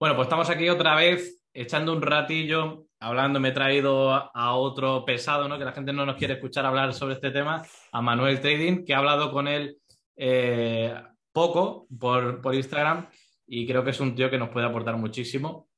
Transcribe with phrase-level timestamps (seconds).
[0.00, 5.04] Bueno, pues estamos aquí otra vez echando un ratillo, hablando, me he traído a otro
[5.04, 5.58] pesado, ¿no?
[5.58, 8.92] Que la gente no nos quiere escuchar hablar sobre este tema, a Manuel Trading, que
[8.92, 9.76] he hablado con él
[10.14, 10.94] eh,
[11.32, 13.08] poco por, por Instagram
[13.44, 15.68] y creo que es un tío que nos puede aportar muchísimo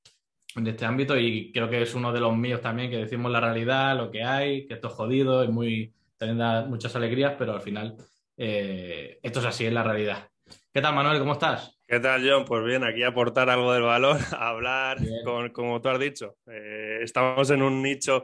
[0.55, 3.41] en este ámbito y creo que es uno de los míos también que decimos la
[3.41, 7.55] realidad, lo que hay, que esto es jodido, es muy, también da muchas alegrías, pero
[7.55, 7.97] al final
[8.37, 10.29] eh, esto es así, es la realidad.
[10.75, 11.21] ¿Qué tal, Manuel?
[11.21, 11.80] ¿Cómo estás?
[11.91, 12.45] ¿Qué tal, John?
[12.45, 16.37] Pues bien, aquí aportar algo del valor, hablar, con, como tú has dicho.
[16.47, 18.23] Eh, estamos en un nicho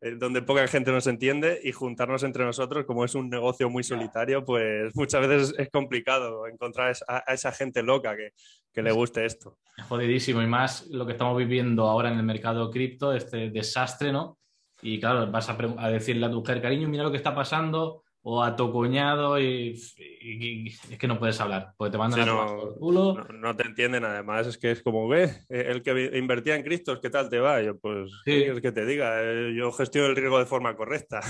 [0.00, 3.82] eh, donde poca gente nos entiende y juntarnos entre nosotros, como es un negocio muy
[3.82, 8.34] solitario, pues muchas veces es complicado encontrar a, esa gente loca que,
[8.72, 9.58] que, le guste esto.
[9.76, 14.12] Es jodidísimo y más lo que estamos viviendo ahora en el mercado cripto, este desastre,
[14.12, 14.38] ¿no?
[14.80, 18.04] Y claro, vas a, a decirle a tu mujer, cariño, mira lo que está pasando,
[18.22, 22.46] o a tu cuñado y, es que no puedes hablar, porque te mandan a no,
[22.46, 23.14] por culo.
[23.32, 27.10] No, te entienden, además, es que es como, ve, el que invertía en Cristos, ¿qué
[27.10, 27.62] tal te va?
[27.62, 28.42] Yo, pues, sí.
[28.42, 29.22] es que te diga?
[29.22, 31.20] Eh, yo gestiono el riesgo de forma correcta.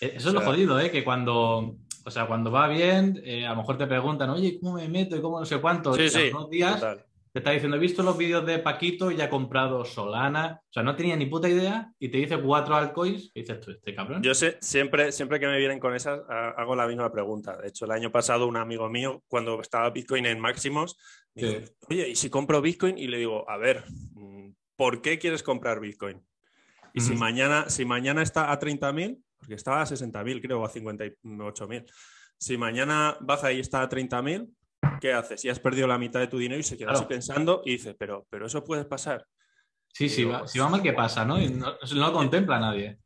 [0.00, 0.90] E, eso es lo jodido, ¿eh?
[0.90, 4.74] Que cuando, o sea, cuando va bien, eh, a lo mejor te preguntan, oye, ¿cómo
[4.74, 5.94] me meto y cómo no sé cuánto?
[5.94, 6.82] Sí, sí, días
[7.32, 10.60] te está diciendo, he visto los vídeos de Paquito y ha comprado Solana.
[10.62, 13.30] O sea, no tenía ni puta idea y te dice cuatro altcoins.
[13.34, 14.22] ¿Qué dices tú, este cabrón?
[14.22, 17.56] Yo sé, siempre, siempre que me vienen con esas, hago la misma pregunta.
[17.56, 20.98] De hecho, el año pasado un amigo mío, cuando estaba Bitcoin en máximos,
[21.34, 22.98] me dijo, oye, ¿y si compro Bitcoin?
[22.98, 23.84] Y le digo, a ver,
[24.76, 26.22] ¿por qué quieres comprar Bitcoin?
[26.94, 30.70] Y si, mañana, si mañana está a 30.000, porque estaba a 60.000, creo, o a
[30.70, 31.84] 58.000.
[32.38, 34.48] Si mañana baja y está a 30.000,
[35.00, 35.40] ¿qué haces?
[35.40, 37.94] Si has perdido la mitad de tu dinero y se queda así pensando y dice,
[37.94, 39.26] pero, pero eso puede pasar.
[39.92, 41.24] Sí, sí, va, si va mal, ¿qué pasa?
[41.24, 41.38] ¿no?
[41.38, 42.98] no, lo contempla nadie.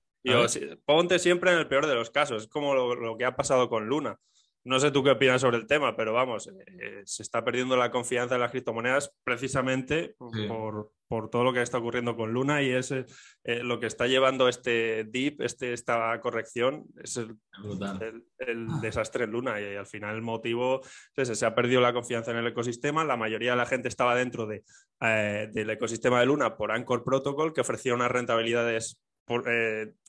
[0.84, 3.86] ponte siempre en el peor de los casos, es como lo, que ha pasado con
[3.86, 4.18] Luna.
[4.64, 7.90] No sé tú qué opinas sobre el tema, pero vamos, eh, se está perdiendo la
[7.90, 12.70] confianza en las criptomonedas precisamente por, por, todo lo que está ocurriendo con Luna y
[12.70, 13.04] es eh,
[13.44, 19.74] lo que está llevando este dip, este, esta corrección, es el, desastre en Luna y,
[19.74, 20.80] al final el motivo
[21.16, 23.88] es ese, se ha perdido la confianza en el ecosistema, la mayoría de la gente
[23.88, 24.62] estaba dentro de,
[25.00, 29.00] eh, del ecosistema de Luna por Anchor Protocol que ofrecía unas rentabilidades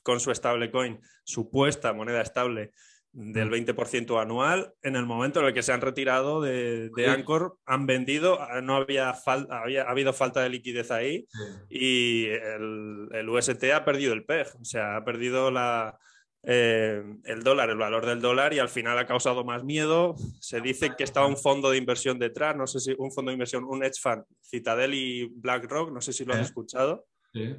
[0.02, 2.72] con su stablecoin, supuesta moneda estable
[3.14, 4.74] del 20% anual.
[4.82, 8.60] En el momento en el que se han retirado de, de Anchor, han vendido, ah,
[8.60, 11.26] no había, falta había habido falta de liquidez ahí
[11.70, 15.96] y el, el, UST ha perdido el PEG, o sea, ha perdido la,
[16.42, 20.16] eh, el dólar, el valor del dólar y al final ha causado más miedo.
[20.40, 23.34] Se dice que estaba un fondo de inversión detrás, no sé si un fondo de
[23.34, 27.06] inversión, un hedge fund, Citadel y BlackRock, no sé si lo has escuchado.
[27.32, 27.56] Sí.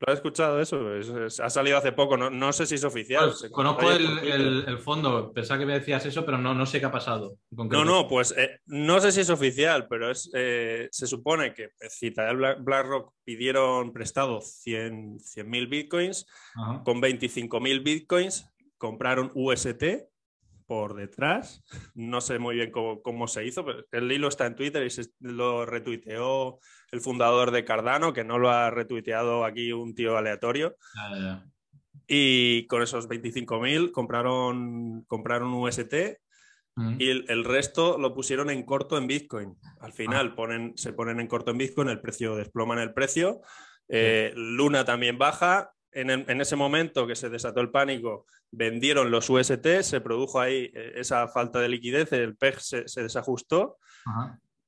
[0.00, 0.80] ¿Lo has escuchado eso?
[1.42, 3.34] ha salido hace poco, no, sé si es oficial.
[3.38, 6.90] Pues, conozco el, fondo, pensaba que me decías eso, pero no, no sé qué ha
[6.90, 7.36] pasado.
[7.50, 11.68] No, no, pues eh, no sé si es oficial, pero es, eh, se supone que
[11.90, 16.26] Citadel BlackRock pidieron prestado 100.000 mil bitcoins,
[16.82, 19.84] con 25.000 bitcoins compraron UST
[20.70, 21.64] por detrás.
[21.96, 25.08] No sé muy bien cómo, se hizo, pero el hilo está en Twitter y se,
[25.18, 26.60] lo retuiteó
[26.92, 30.76] el fundador de Cardano, que no lo ha retuiteado aquí un tío aleatorio.
[32.06, 35.92] Y con esos 25.000 compraron, compraron UST
[36.98, 39.56] y el, resto lo pusieron en corto en Bitcoin.
[39.80, 40.36] Al final ah.
[40.36, 43.40] ponen, se ponen en corto en Bitcoin, el precio desploman el precio.
[43.88, 49.82] Eh, Luna también baja, en, ese momento que se desató el pánico, vendieron los UST,
[49.82, 53.78] se produjo ahí eh, esa falta de liquidez, el PEG se, desajustó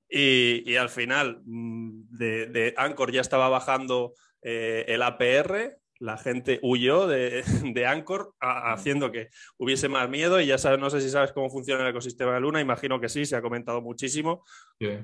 [0.08, 7.06] y, al final mm, de, Anchor ya estaba bajando eh, el APR, la gente huyó
[7.06, 11.32] de, de Anchor haciendo que hubiese más miedo y ya sabes, no sé si sabes
[11.32, 14.44] cómo funciona el ecosistema de Luna, imagino que sí, se ha comentado muchísimo.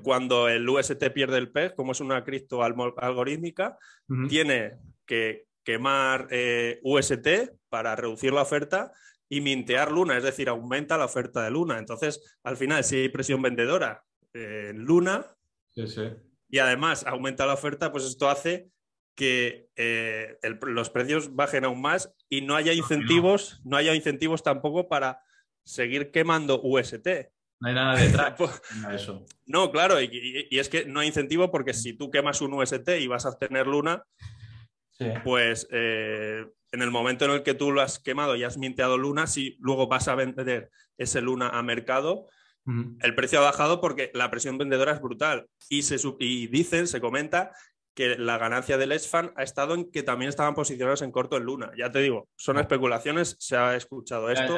[0.03, 3.77] Cuando el UST pierde el PEG, como es una cripto algorítmica,
[4.27, 4.73] tiene
[5.05, 7.27] que quemar eh, UST
[7.69, 8.91] para reducir la oferta
[9.29, 11.77] y mintear Luna, es decir, aumenta la oferta de Luna.
[11.77, 14.03] Entonces, al final, si hay presión vendedora
[14.33, 15.25] en Luna
[16.49, 18.69] y además aumenta la oferta, pues esto hace
[19.15, 24.87] que eh, los precios bajen aún más y no haya incentivos, no haya incentivos tampoco
[24.87, 25.21] para
[25.63, 27.07] seguir quemando UST.
[27.59, 28.33] No hay nada detrás.
[28.37, 28.61] Pues,
[29.45, 32.87] no, claro, y, y, es que no hay incentivo porque si tú quemas un UST
[32.99, 34.05] y vas a obtener Luna,
[35.23, 38.97] pues eh, en el momento en el que tú lo has quemado y has minteado
[38.97, 42.27] Luna, si luego vas a vender ese Luna a mercado,
[43.01, 45.47] el precio ha bajado porque la presión vendedora es brutal.
[45.69, 47.51] Y, se, y dicen, se comenta
[47.93, 51.43] que la ganancia del S-Fan ha estado en que también estaban posicionados en corto en
[51.43, 51.71] Luna.
[51.77, 54.57] Ya te digo, son especulaciones, se ha escuchado esto.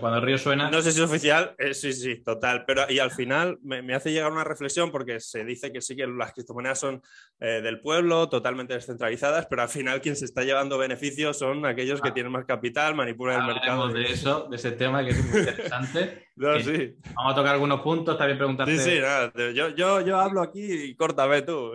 [0.00, 0.70] Cuando el río suena.
[0.70, 2.64] No sé si es oficial, eh, sí, sí, total.
[2.66, 6.06] Pero y al final me, hace llegar una reflexión porque se dice que sí que
[6.06, 7.02] las criptomonedas son
[7.40, 12.00] eh, del pueblo, totalmente descentralizadas, pero al final quien se está llevando beneficios son aquellos
[12.00, 12.14] que ah.
[12.14, 13.88] tienen más capital, manipulan el mercado.
[13.88, 16.22] de eso, de ese tema que es muy interesante.
[16.36, 18.76] Vamos a tocar algunos puntos, también preguntarte.
[18.76, 21.72] Sí, sí, nada, yo, yo, yo hablo aquí y córtame tú.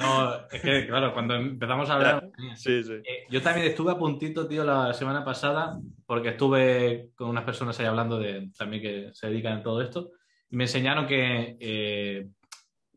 [0.00, 2.30] no, es que, claro, cuando empezamos a hablar.
[2.56, 2.94] Sí, sí.
[2.94, 7.78] Eh, yo también estuve a puntito, tío, la semana pasada, porque estuve con unas personas
[7.78, 10.10] ahí hablando de también que se dedican a todo esto,
[10.50, 12.28] y me enseñaron que eh,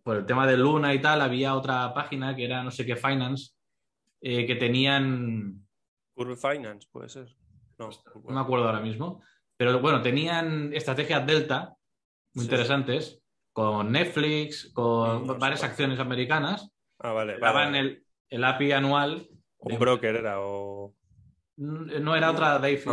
[0.01, 2.95] por el tema de Luna y tal, había otra página que era no sé qué
[2.95, 3.51] Finance,
[4.19, 5.63] eh, que tenían.
[6.15, 7.27] Curve Finance, puede ser.
[7.77, 7.89] No,
[8.27, 9.21] no me acuerdo ahora mismo
[9.61, 11.75] pero bueno, tenían estrategias Delta
[12.33, 13.21] muy interesantes
[13.53, 16.71] con Netflix, con mm, varias acciones americanas.
[16.97, 17.37] Ah, vale.
[17.37, 19.29] Daban El, el, API anual.
[19.59, 20.95] Un broker era o.
[21.57, 22.89] No era otra DeFi.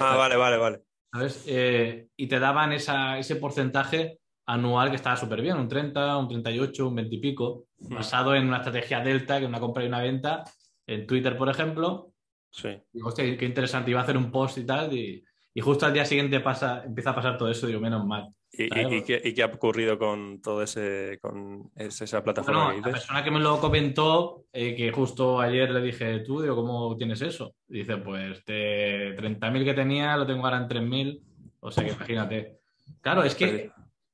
[0.00, 0.82] ah, vale, vale, vale.
[1.10, 1.44] ¿Sabes?
[1.48, 6.88] Eh, y te daban ese porcentaje anual que estaba súper bien, un 30, un 38,
[6.88, 10.02] un 20 y pico, basado en una estrategia Delta, que es una compra y una
[10.02, 10.44] venta,
[10.86, 12.12] en Twitter, por ejemplo.
[12.50, 12.68] Sí.
[12.92, 15.92] Y, hostia, qué interesante, iba a hacer un post y tal, y, y justo al
[15.92, 18.28] día siguiente pasa, empieza a pasar todo eso, digo, menos mal.
[18.54, 18.68] ¿Y,
[19.02, 22.74] qué, ha ocurrido con todo ese, con esa plataforma?
[22.74, 26.96] la persona que me lo comentó, eh, que justo ayer le dije, tú, digo, ¿cómo
[26.96, 27.54] tienes eso?
[27.66, 31.20] dice, pues de 30.000 que tenía, lo tengo ahora en 3.000.
[31.60, 32.58] O sea que imagínate.
[33.00, 33.70] Claro, es que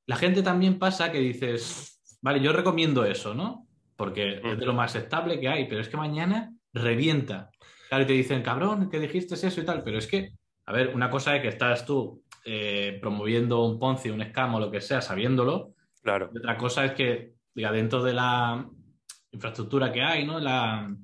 [0.07, 3.67] la gente también pasa que dices, vale, yo recomiendo eso, ¿no?
[3.97, 7.51] Porque es de lo más estable que hay, pero es que mañana revienta.
[7.89, 10.33] Claro, y te dicen, cabrón, que dijiste eso y tal, pero es que
[10.69, 14.71] a ver, una cosa es que estás tú eh, promoviendo un Ponzi, un escamo, lo
[14.71, 15.73] que sea, sabiéndolo.
[16.03, 16.31] Claro.
[16.35, 18.69] Y otra cosa es que, diga, dentro de la
[19.31, 20.39] infraestructura que hay, ¿no?
[20.39, 20.95] La,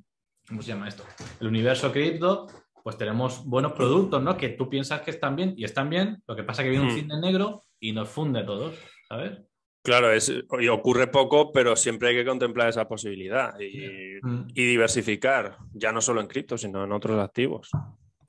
[0.46, 1.04] ¿Cómo se llama esto?
[1.40, 2.46] El universo cripto,
[2.82, 4.36] pues tenemos buenos productos, ¿no?
[4.36, 6.22] Que tú piensas que están bien y están bien.
[6.26, 6.98] Lo que pasa es que viene un hmm.
[6.98, 8.76] cine negro y nos funde a todos,
[9.08, 9.38] ¿sabes?
[9.82, 14.48] Claro, es, y ocurre poco, pero siempre hay que contemplar esa posibilidad y, hmm.
[14.54, 17.70] y diversificar, ya no solo en cripto, sino en otros activos.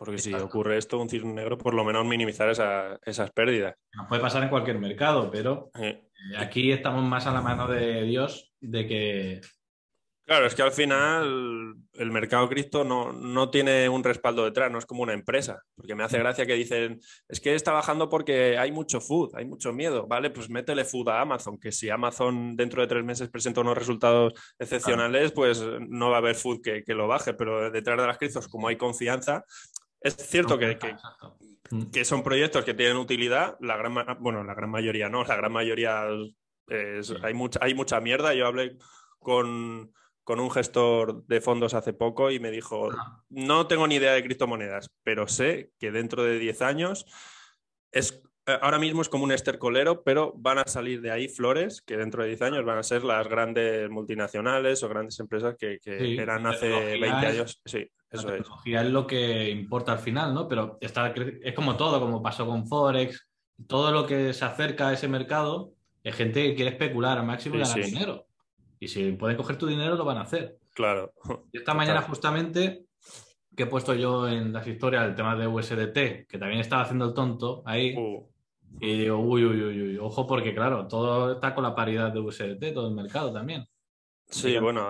[0.06, 3.76] Porque si ocurre esto, un cisne negro, por lo menos minimizar esas pérdidas.
[3.94, 5.72] Nos puede pasar en cualquier mercado, pero
[6.38, 9.42] aquí estamos más a la mano de Dios de que...
[10.26, 14.80] Claro, es que al final el mercado cripto no, no, tiene un respaldo detrás, no
[14.80, 17.00] es como una empresa, porque me hace gracia que dicen,
[17.30, 20.32] es que está bajando porque hay mucho food, hay mucho miedo, ¿vale?
[20.32, 24.34] Pues métele food a Amazon, que si Amazon dentro de tres meses presenta unos resultados
[24.58, 28.18] excepcionales, pues no va a haber food que, que, lo baje, pero detrás de las
[28.18, 29.46] criptos, como hay confianza,
[30.06, 30.78] es cierto que,
[31.72, 31.86] mm.
[31.92, 35.52] que, son proyectos que tienen utilidad, la gran, bueno, la gran mayoría no, la gran
[35.52, 36.08] mayoría
[37.24, 38.34] hay, mucha, hay mucha mierda.
[38.36, 38.78] Yo hablé
[39.20, 39.92] con,
[40.28, 42.90] un gestor de fondos hace poco y me dijo,
[43.30, 47.06] no tengo ni idea de criptomonedas, pero sé que dentro de 10 años
[47.92, 48.22] es
[48.62, 52.24] ahora mismo es como un estercolero, pero van a salir de ahí flores que dentro
[52.24, 56.98] de 10 años van a ser las grandes multinacionales o grandes empresas que, eran hace
[57.00, 57.62] 20 años.
[57.66, 58.90] Sí, eso la tecnología es.
[58.90, 60.48] lo que importa al final, ¿no?
[60.48, 63.28] Pero está, es como todo, como pasó con Forex,
[63.68, 67.56] todo lo que se acerca a ese mercado es gente que quiere especular al máximo
[67.56, 68.28] y ganar dinero.
[68.80, 70.58] Y si pueden coger tu dinero, lo van a hacer.
[70.74, 71.14] Claro.
[71.52, 72.84] Y esta mañana, justamente,
[73.56, 77.06] que he puesto yo en las historias el tema de USDT, que también estaba haciendo
[77.06, 77.96] el tonto ahí.
[77.98, 78.35] Uh.
[78.80, 82.20] Y digo, uy, uy, uy, uy, ojo, porque claro, todo está con la paridad de
[82.20, 83.66] USDT, todo el mercado también.
[84.28, 84.90] Sí, bueno,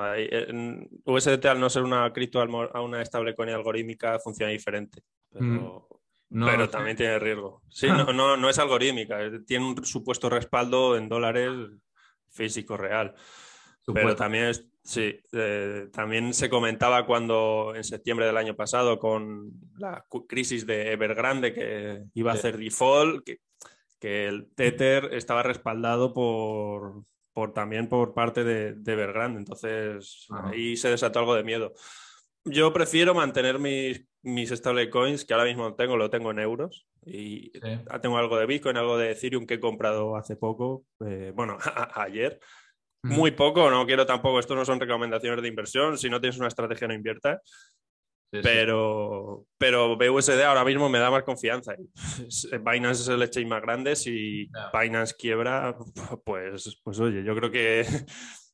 [1.04, 5.88] USDT al no ser una cripto a una stablecoin algorítmica funciona diferente, pero,
[6.30, 6.70] mm.
[6.72, 7.62] también tiene riesgo.
[7.70, 11.52] Sí, no, no, no, es algorítmica, tiene un supuesto respaldo en dólares
[12.30, 13.14] físico real.
[13.94, 14.52] Pero también,
[14.84, 20.92] sí, eh, también se comentaba cuando en septiembre del año pasado con la crisis de
[20.92, 23.42] Evergrande que iba a hacer default, que
[24.06, 29.40] que el Tether estaba respaldado por, por también por parte de, de Evergrande.
[29.40, 31.74] Entonces ahí se desató algo de miedo.
[32.44, 36.86] Yo prefiero mantener mis, mis stablecoins, que ahora mismo tengo, lo tengo en euros.
[37.04, 37.52] Y
[38.00, 41.58] tengo algo de Bitcoin, algo de Ethereum que he comprado hace poco, eh, bueno,
[41.96, 42.40] ayer.
[43.02, 45.98] Muy poco, no quiero tampoco, esto no son recomendaciones de inversión.
[45.98, 47.42] Si no tienes una estrategia, no inviertas
[48.30, 51.76] pero, pero BUSD ahora mismo me da más confianza.
[52.64, 53.96] Binance es el exchange más grande.
[53.96, 55.76] Si Binance quiebra,
[56.26, 57.86] pues, pues oye, yo creo que,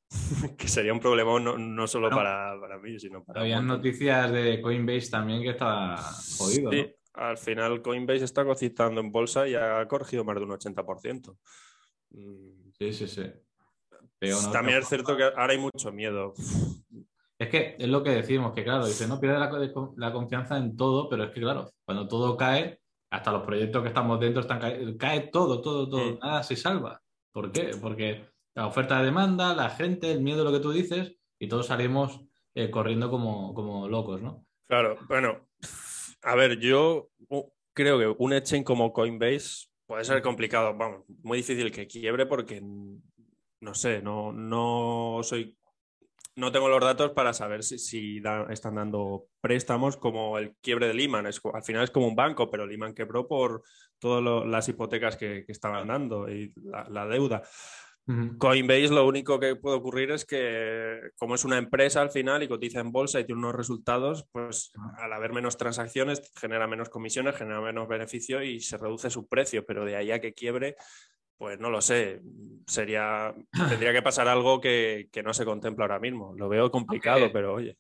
[0.58, 3.42] que sería un problema no, no solo para, para, mí, sino para.
[3.42, 5.98] Había noticias de Coinbase también que está
[6.38, 6.72] jodido.
[6.72, 11.38] Sí, al final Coinbase está cotizando en bolsa y ha corregido más de un 80%.
[12.78, 13.24] Sí, sí, sí.
[14.52, 16.34] también es cierto que ahora hay mucho miedo
[17.42, 21.10] Es que es lo que decimos, que claro, dice, no pierde la, confianza en todo,
[21.10, 22.80] pero es que claro, cuando todo cae,
[23.10, 27.02] hasta los proyectos que estamos dentro están cae todo, todo, todo, nada se salva.
[27.34, 27.72] ¿Por qué?
[27.82, 31.66] Porque la oferta de demanda, la gente, el miedo, lo que tú dices, y todos
[31.66, 32.22] salimos
[32.54, 34.46] eh, corriendo como, como locos, ¿no?
[34.68, 35.48] Claro, bueno,
[36.22, 37.10] a ver, yo
[37.74, 42.62] creo que un exchange como Coinbase puede ser complicado, vamos, muy difícil que quiebre porque
[42.62, 45.58] no sé, no, no soy
[46.36, 51.26] no tengo los datos para saber si, están dando préstamos como el quiebre de Lehman.
[51.26, 53.64] al final es como un banco, pero Lehman quebró por
[54.00, 57.44] todas las hipotecas que, estaban dando y la, deuda.
[58.40, 62.48] Coinbase lo único que puede ocurrir es que como es una empresa al final y
[62.48, 67.36] cotiza en bolsa y tiene unos resultados, pues al haber menos transacciones genera menos comisiones,
[67.36, 70.76] genera menos beneficio y se reduce su precio, pero de ahí a que quiebre
[71.42, 72.22] pues no lo sé,
[72.68, 73.34] sería,
[73.68, 76.36] tendría que pasar algo que, no se contempla ahora mismo.
[76.38, 77.78] Lo veo complicado, pero oye.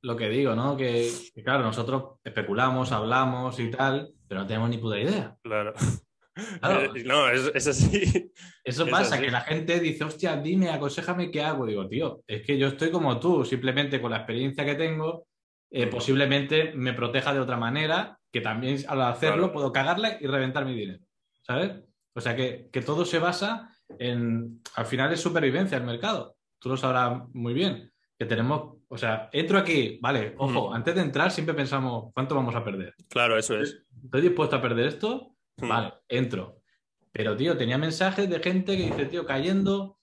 [0.00, 0.78] Lo que digo, ¿no?
[0.78, 1.10] Que,
[1.44, 5.36] claro, nosotros especulamos, hablamos y tal, pero no tenemos ni puta idea.
[5.42, 5.74] Claro.
[6.34, 8.32] Eh, no, es, así.
[8.64, 11.66] Eso pasa, que la gente dice, hostia, dime, aconsejame qué hago.
[11.66, 15.26] Digo, tío, es que yo estoy como tú, simplemente con la experiencia que tengo,
[15.70, 20.64] eh, posiblemente me proteja de otra manera, que también al hacerlo puedo cagarla y reventar
[20.64, 21.04] mi dinero.
[21.42, 21.72] ¿Sabes?
[22.14, 26.36] O sea que, todo se basa en, al final es supervivencia el mercado.
[26.58, 27.90] Tú lo sabrás muy bien.
[28.18, 32.54] Que tenemos, o sea, entro aquí, vale, ojo, antes de entrar siempre pensamos, ¿cuánto vamos
[32.54, 32.94] a perder?
[33.08, 33.84] Claro, eso es.
[34.04, 35.34] ¿Estoy dispuesto a perder esto?
[35.56, 36.62] Vale, entro.
[37.10, 39.98] Pero, tío, tenía mensajes de gente que dice, tío, cayendo,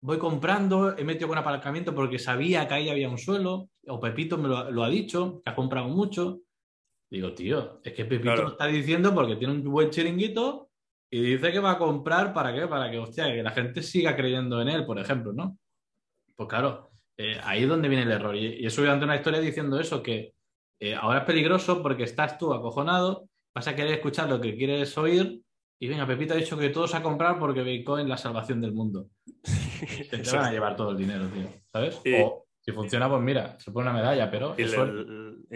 [0.00, 4.36] voy comprando, he metido con apalancamiento porque sabía que ahí había un suelo, o Pepito
[4.36, 6.40] me lo, ha dicho, que ha comprado mucho.
[7.10, 10.63] Digo, tío, es que Pepito lo está diciendo porque tiene un buen chiringuito
[11.14, 14.16] y dice que va a comprar para qué, para que, hostia, que la gente siga
[14.16, 15.56] creyendo en él, por ejemplo, ¿no?
[16.34, 18.34] Pues claro, eh, ahí es donde viene el error.
[18.34, 20.34] Y, he subido ante una historia diciendo eso, que
[20.80, 24.98] eh, ahora es peligroso porque estás tú acojonado, vas a querer escuchar lo que quieres
[24.98, 25.40] oír
[25.80, 28.72] y venga, Pepito ha dicho que todos a comprar porque Bitcoin es la salvación del
[28.72, 29.06] mundo.
[30.10, 32.00] te, van a llevar todo el dinero, tío, ¿sabes?
[32.20, 34.56] O si funciona, pues mira, se pone una medalla, pero...
[34.58, 34.64] Y,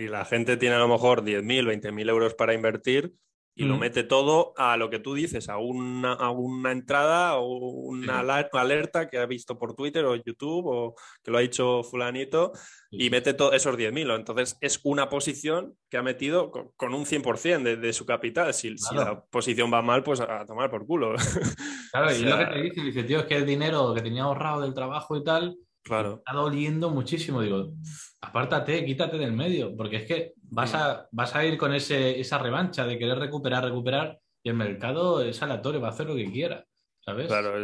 [0.05, 3.13] y la gente tiene a lo mejor 10.000, 20.000 euros para invertir
[3.59, 7.57] y lo mete todo a lo que tú dices, a una, a una entrada o
[7.57, 12.53] una alerta que ha visto por Twitter o YouTube o que lo ha dicho fulanito
[12.89, 14.15] y mete todos esos 10.000.
[14.15, 18.55] Entonces es una posición que ha metido con, un 100% de, de, su capital.
[18.55, 21.15] Si, la posición va mal, pues a, tomar por culo.
[21.91, 24.61] Claro, y lo que te dice, dice, tío, es que el dinero que tenía ahorrado
[24.61, 25.57] del trabajo y tal,
[25.89, 26.17] claro.
[26.19, 27.43] está doliendo muchísimo.
[27.43, 27.73] Digo,
[28.21, 32.39] apártate, quítate del medio, porque es que vas a, vas a ir con ese, esa
[32.39, 36.31] revancha de querer recuperar, recuperar, y el mercado es aleatorio, va a hacer lo que
[36.31, 36.65] quiera,
[37.01, 37.27] ¿sabes?
[37.27, 37.55] Claro,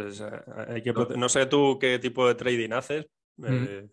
[0.67, 3.07] hay que no sé tú qué tipo de trading haces.
[3.43, 3.87] Eh,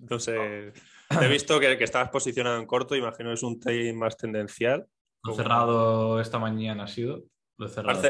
[0.00, 0.72] no sé.
[1.10, 4.86] he visto que, que estabas posicionado en corto, imagino que es un trading más tendencial.
[5.24, 7.24] Lo cerrado esta mañana ha sido.
[7.58, 8.02] Lo he cerrado.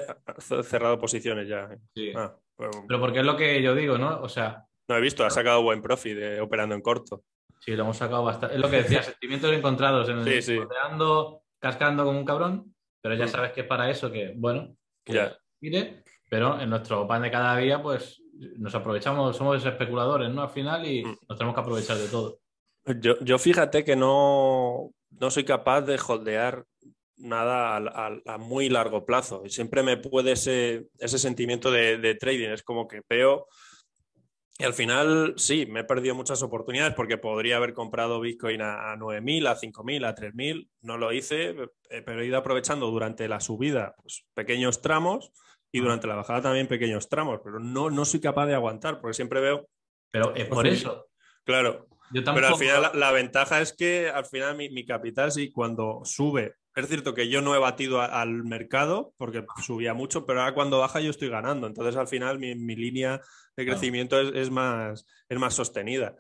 [0.63, 1.69] cerrado posiciones ya.
[1.95, 2.13] Sí.
[2.15, 4.21] Ah, Pero porque es lo que yo digo, ¿no?
[4.21, 4.65] O sea.
[4.89, 7.23] No he visto, ha sacado buen profit de, operando en corto.
[7.61, 8.57] Sí, lo hemos sacado bastante.
[8.57, 10.59] Es lo que decía, sentimientos encontrados en el sí,
[11.61, 13.29] cascando como un cabrón, pero ya mm.
[13.29, 15.37] sabes que es para eso que, bueno, que ya.
[16.31, 18.23] pero en nuestro pan de cada día, pues
[18.59, 20.43] nos aprovechamos, somos especuladores, ¿no?
[20.43, 21.19] Al final y mm.
[21.29, 22.39] nos tenemos que aprovechar de todo.
[23.01, 26.65] Yo, yo fíjate que no, no soy capaz de holdear
[27.17, 29.43] nada a, muy largo plazo.
[29.45, 32.51] Y siempre me puede ese, ese sentimiento de, de trading.
[32.51, 33.47] Es como que veo
[34.61, 38.97] y al final, sí, me he perdido muchas oportunidades porque podría haber comprado Bitcoin a,
[38.97, 40.69] 9.000, a 5.000, a 3.000.
[40.83, 41.55] No lo hice,
[41.89, 45.31] pero he ido aprovechando durante la subida pues, pequeños tramos
[45.71, 49.15] y durante la bajada también pequeños tramos, pero no, no soy capaz de aguantar porque
[49.15, 49.69] siempre veo...
[50.11, 51.07] Pero es por eso.
[51.45, 51.87] Claro.
[52.13, 56.55] Pero al final la, ventaja es que al final mi, mi capital, sí, cuando sube
[56.85, 60.79] es cierto que yo no he batido al mercado porque subía mucho, pero ahora cuando
[60.79, 61.67] baja yo estoy ganando.
[61.67, 63.21] Entonces al final mi, línea
[63.57, 66.17] de crecimiento es, más, es más sostenida.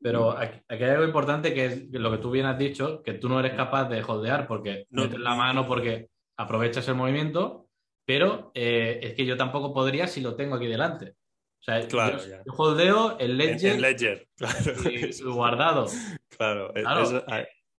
[0.00, 3.28] Pero aquí, hay algo importante que es lo que tú bien has dicho, que tú
[3.28, 5.04] no eres capaz de holdear porque no.
[5.04, 7.68] metes la mano porque aprovechas el movimiento,
[8.04, 11.16] pero eh, es que yo tampoco podría si lo tengo aquí delante.
[11.60, 14.28] O sea, claro, yo, holdeo el ledger, en, ledger
[14.90, 15.86] y, guardado.
[16.28, 16.72] Claro,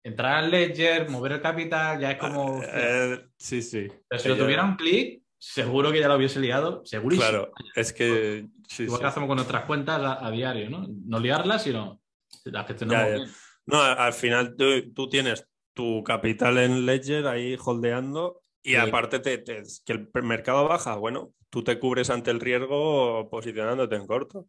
[0.07, 2.61] entrar al ledger, mover el capital, ya es como.
[2.61, 3.87] Ah, eh, sí, sí.
[4.07, 7.29] Pero si lo tuviera un clic, seguro que ya lo hubiese liado, segurísimo.
[7.29, 8.47] Claro, es que.
[8.79, 10.85] Igual que hacemos con nuestras cuentas a, diario, ¿no?
[11.05, 12.01] No liarlas, sino
[12.45, 13.29] las gestionamos
[13.65, 14.55] No, al final
[14.93, 20.95] tú, tienes tu capital en Ledger ahí holdeando y aparte te, que el mercado baja,
[20.95, 24.47] bueno, tú te cubres ante el riesgo posicionándote en corto.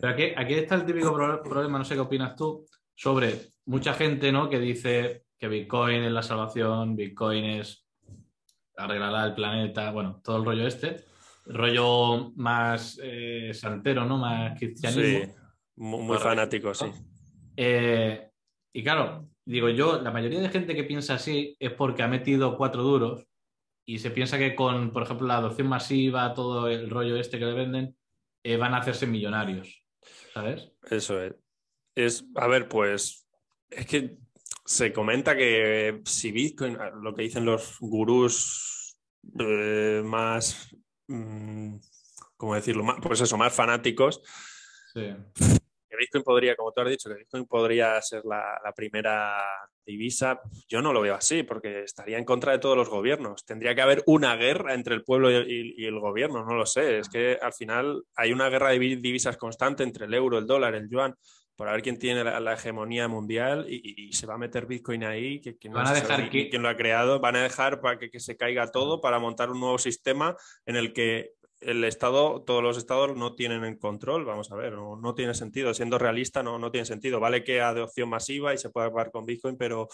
[0.00, 4.32] Pero aquí, aquí está el típico problema, no sé qué opinas tú, sobre mucha gente
[4.32, 4.48] ¿no?
[4.48, 7.86] que dice que Bitcoin es la salvación, Bitcoin es
[8.76, 11.04] arreglará el planeta, bueno, todo el rollo este,
[11.46, 14.18] rollo más eh, santero, ¿no?
[14.18, 15.26] Más cristianismo.
[15.26, 15.40] Sí,
[15.76, 16.86] muy, fanático, sí.
[17.56, 18.30] Eh,
[18.72, 22.56] y claro, digo yo, la mayoría de gente que piensa así es porque ha metido
[22.56, 23.26] cuatro duros
[23.86, 27.46] y se piensa que con, por ejemplo, la adopción masiva, todo el rollo este que
[27.46, 27.96] le venden,
[28.44, 29.84] eh, van a hacerse millonarios,
[30.32, 30.72] ¿sabes?
[30.90, 31.34] Eso es.
[31.96, 33.26] Es, a ver, pues,
[33.70, 34.16] es que
[34.64, 38.96] se comenta que si Bitcoin, lo que dicen los gurús
[39.38, 40.74] eh, más,
[41.08, 41.76] mm,
[42.36, 42.84] ¿cómo decirlo?
[43.02, 44.22] pues eso, más fanáticos,
[44.94, 49.42] que Bitcoin podría, como tú has dicho, que Bitcoin podría ser la, primera
[49.84, 53.44] divisa, yo no lo veo así, porque estaría en contra de todos los gobiernos.
[53.44, 56.98] Tendría que haber una guerra entre el pueblo y, y el gobierno, no lo sé.
[56.98, 60.76] Es que al final hay una guerra de divisas constante entre el euro, el dólar,
[60.76, 61.14] el yuan
[61.60, 65.68] para ver quién tiene la, hegemonía mundial y, se va a meter Bitcoin ahí, que,
[65.68, 68.70] no van a dejar quién lo ha creado, van a dejar para que, se caiga
[68.70, 73.34] todo para montar un nuevo sistema en el que el Estado, todos los estados no
[73.34, 77.20] tienen en control, vamos a ver, no, tiene sentido, siendo realista no, no tiene sentido,
[77.20, 79.86] vale que adopción masiva y se pueda pagar con Bitcoin, pero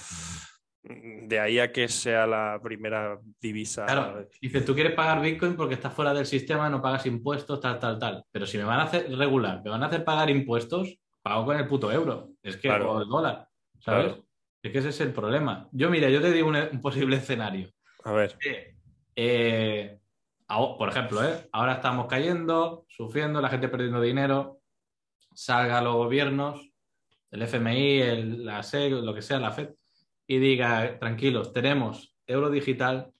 [0.85, 3.87] mm, de ahí a que sea la primera divisa.
[3.87, 7.81] Claro, dice, tú quieres pagar Bitcoin porque estás fuera del sistema, no pagas impuestos, tal,
[7.81, 8.23] tal, tal.
[8.31, 11.57] Pero si me van a hacer regular, me van a hacer pagar impuestos, pago con
[11.57, 12.29] el puto euro.
[12.41, 13.49] Es que, o el dólar,
[13.81, 14.15] ¿sabes?
[14.63, 15.69] Es que ese es el problema.
[15.73, 17.69] Yo, mira, yo te digo un, posible escenario.
[18.05, 18.39] A ver.
[19.17, 19.99] Eh,
[20.47, 21.49] por ejemplo, ¿eh?
[21.51, 24.61] ahora estamos cayendo, sufriendo, la gente perdiendo dinero,
[25.35, 26.71] salga los gobiernos,
[27.33, 29.71] el FMI, el, la SEC, lo que sea, la FED,
[30.29, 33.11] y diga, tranquilos, tenemos euro digital,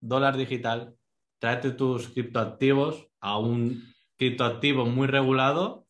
[0.00, 0.94] dólar digital,
[1.40, 3.82] tráete tus criptoactivos a un
[4.16, 5.85] criptoactivo muy regulado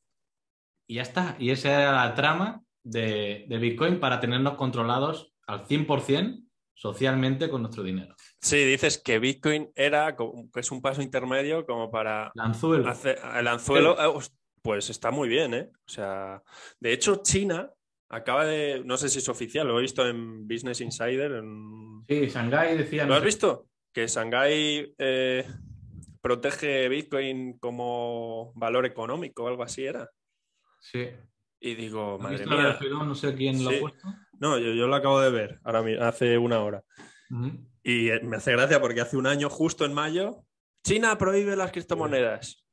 [0.86, 1.36] y ya está.
[1.38, 7.82] Y esa era la trama de, Bitcoin para tenernos controlados al 100% socialmente con nuestro
[7.82, 8.14] dinero.
[8.40, 12.92] Sí, dices que Bitcoin era que es un paso intermedio como para el anzuelo.
[13.38, 14.24] el anzuelo, eh,
[14.62, 15.70] pues está muy bien, ¿eh?
[15.86, 16.42] O sea,
[16.80, 17.70] de hecho China
[18.08, 21.42] acaba de, no sé si es oficial, lo he visto en Business Insider.
[22.08, 23.06] Sí, Shanghai decía.
[23.06, 23.68] ¿Lo has visto?
[23.92, 25.46] Que Shanghai eh,
[26.20, 30.08] protege Bitcoin como valor económico o algo así era.
[30.78, 31.08] Sí.
[31.60, 32.78] Y digo, madre mía.
[32.80, 34.08] no sé quién lo ha puesto.
[34.38, 36.84] No, yo, lo acabo de ver ahora hace una hora.
[37.82, 40.44] Y eh, me hace gracia porque hace un año, justo en mayo,
[40.84, 42.64] China prohíbe las criptomonedas.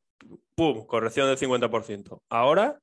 [0.56, 0.86] ¡Pum!
[0.86, 2.22] Corrección del 50%.
[2.30, 2.80] Ahora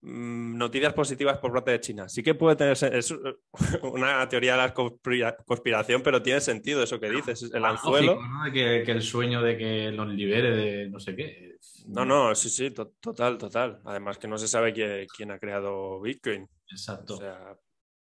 [0.00, 2.08] noticias positivas por parte de China.
[2.08, 3.14] Sí que puede tener es
[3.82, 7.50] una teoría de la conspiración, pero tiene sentido eso que dices.
[7.52, 8.18] El anzuelo.
[8.52, 11.56] que, el sueño de que los libere de no sé qué.
[11.86, 13.80] No, no, sí, sí, total, total.
[13.84, 16.48] Además que no se sabe quién, ha creado Bitcoin.
[16.70, 17.18] Exacto.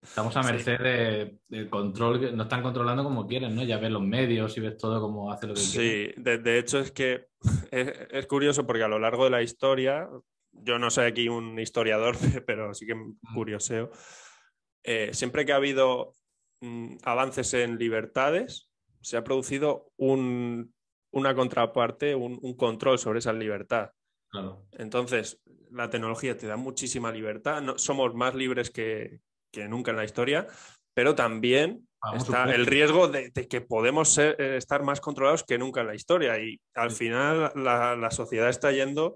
[0.05, 3.63] Estamos a merced del control, que nos están controlando como quieren, ¿no?
[3.63, 6.91] Ya ves los medios y ves todo como hace lo que Sí, de, hecho es
[6.91, 7.27] que
[7.71, 10.07] es, curioso porque a lo largo de la historia,
[10.63, 12.15] yo no soy aquí un historiador,
[12.45, 12.95] pero sí que
[13.33, 13.91] curioseo.
[14.83, 16.13] Eh, siempre que ha habido
[16.61, 18.69] mm, avances en libertades,
[19.01, 23.91] se ha producido una contraparte, un, control sobre esa libertad.
[24.73, 25.41] Entonces,
[25.71, 29.21] la tecnología te da muchísima libertad, somos más libres que,
[29.69, 30.47] nunca en la historia,
[30.93, 35.87] pero también está el riesgo de, que podemos eh, estar más controlados que nunca en
[35.87, 36.37] la historia.
[36.39, 39.15] Y al final la sociedad está yendo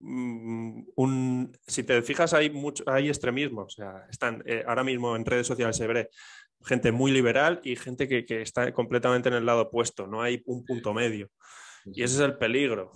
[0.00, 3.62] un, si te fijas, hay, mucho, hay extremismo.
[3.62, 6.10] O sea, están eh, ahora mismo en redes sociales se ve
[6.64, 10.06] gente muy liberal y gente que, está completamente en el lado opuesto.
[10.06, 11.30] No hay un punto medio.
[11.86, 12.92] Y ese es el peligro.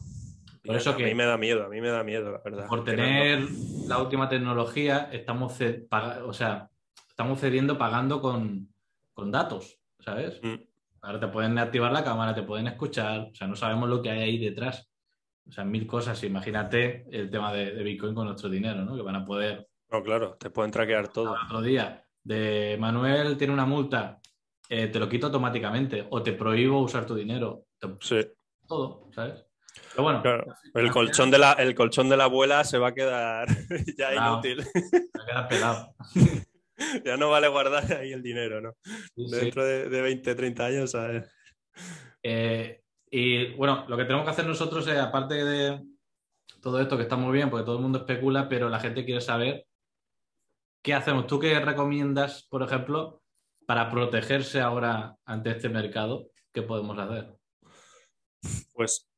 [0.64, 2.68] Por eso a mí me da miedo, a mí me da miedo, la verdad.
[2.68, 3.48] Por tener
[3.88, 5.58] la última tecnología, estamos,
[6.24, 6.68] o sea,
[7.08, 8.68] estamos cediendo pagando con,
[9.26, 10.40] datos, ¿sabes?
[10.42, 10.54] Mm.
[11.00, 14.10] Ahora te pueden activar la cámara, te pueden escuchar, o sea, no sabemos lo que
[14.10, 14.91] hay ahí detrás.
[15.48, 16.22] O sea, mil cosas.
[16.24, 18.96] Imagínate el tema de, Bitcoin con nuestro dinero, ¿no?
[18.96, 19.68] Que van a poder.
[19.90, 21.34] No, claro, te pueden traquear todo.
[21.44, 24.20] otro día, de Manuel tiene una multa,
[24.68, 27.66] eh, te lo quito automáticamente o te prohíbo usar tu dinero.
[28.00, 28.20] Sí.
[28.66, 29.44] Todo, ¿sabes?
[29.90, 30.22] Pero bueno.
[30.74, 33.48] el, colchón de la, el colchón de la abuela se va a quedar
[33.98, 34.62] ya inútil.
[34.62, 35.94] Se va a quedar pelado.
[37.04, 38.74] ya no vale guardar ahí el dinero, ¿no?
[39.16, 41.28] Dentro De, de, 20, 30 años, ¿sabes?
[42.22, 42.81] Eh,
[43.14, 45.82] y bueno, lo que tenemos que hacer nosotros es, aparte de
[46.62, 49.20] todo esto que está muy bien, porque todo el mundo especula, pero la gente quiere
[49.20, 49.66] saber
[50.82, 51.26] qué hacemos.
[51.26, 53.22] ¿Tú qué recomiendas, por ejemplo,
[53.66, 56.30] para protegerse ahora ante este mercado?
[56.54, 57.36] ¿Qué podemos hacer?
[58.72, 59.10] Pues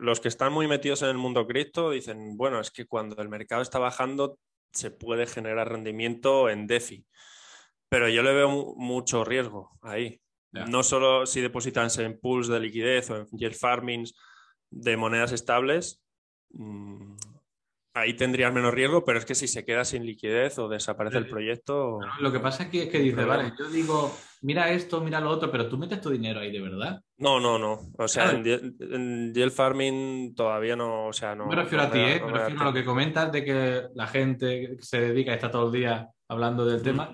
[0.00, 3.28] los que están muy metidos en el mundo cripto dicen, bueno, es que cuando el
[3.28, 4.38] mercado está bajando
[4.72, 7.04] se puede generar rendimiento en DeFi.
[7.88, 10.20] Pero yo le veo mucho riesgo ahí.
[10.66, 14.14] No solo si depositan en pools de liquidez o en yield farmings
[14.70, 16.02] de monedas estables,
[16.50, 17.14] mm,
[17.96, 21.28] ahí tendrías menos riesgo, pero es que si se queda sin liquidez o desaparece el
[21.28, 21.98] proyecto.
[22.20, 25.50] Lo que pasa aquí es que dice, vale, yo digo, mira esto, mira lo otro,
[25.50, 27.00] pero tú metes tu dinero ahí de verdad.
[27.18, 27.80] No, no, no.
[27.98, 31.06] O sea, en, yield farming todavía no.
[31.06, 31.46] O sea, no.
[31.46, 32.22] Me refiero a ti, ¿eh?
[32.24, 35.66] me refiero a lo que comentas de que la gente se dedica y está todo
[35.66, 37.10] el día hablando del tema.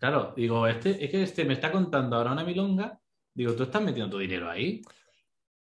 [0.00, 2.98] Claro, digo, este, es que este me está contando ahora una milonga.
[3.32, 4.82] Digo, tú estás metiendo tu dinero ahí.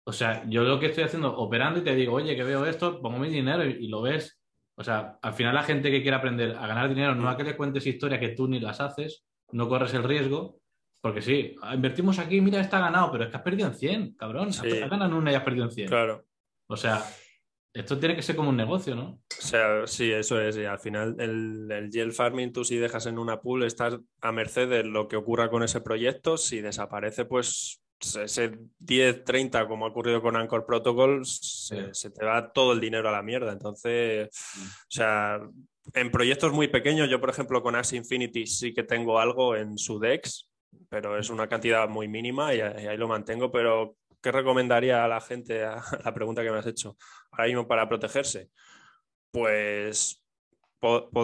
[0.05, 3.03] O sea, yo lo que estoy haciendo, operando y te digo, oye, que veo esto,
[3.03, 4.39] pongo mi dinero y lo ves
[4.79, 7.43] o sea, al final la gente que quiere aprender a ganar dinero, no a que
[7.43, 10.61] le cuentes historias que tú ni las haces, no corres el riesgo,
[11.01, 14.13] porque sí, ah, invertimos aquí, mira, está ganado, pero es que has perdido en 100,
[14.15, 14.51] cabrón.
[14.51, 15.89] Has ganado en una y has perdido en 100.
[15.89, 16.27] Claro.
[16.69, 17.05] O sea,
[17.81, 19.21] esto tiene que ser como un negocio, ¿no?
[19.39, 20.57] O sea, sí, eso es.
[20.57, 24.33] Y al final, el, el yield farming, tú si dejas en una pool, estás a
[24.33, 26.37] merced de lo que ocurra con ese proyecto.
[26.37, 32.53] Si desaparece, pues ese 10, 30, como ha ocurrido con Anchor Protocol, se, te va
[32.53, 33.53] todo el dinero a la mierda.
[33.53, 35.41] Entonces, o sea,
[35.95, 39.79] en proyectos muy pequeños, yo por ejemplo con Axie Infinity sí que tengo algo en
[39.79, 40.49] su DEX,
[40.89, 43.51] pero es una cantidad muy mínima y, ahí lo mantengo.
[43.51, 43.97] Pero,
[44.29, 46.99] ¿qué recomendaría a la gente a la pregunta que me has hecho
[47.31, 48.51] ahora mismo para protegerse?
[49.31, 50.23] Pues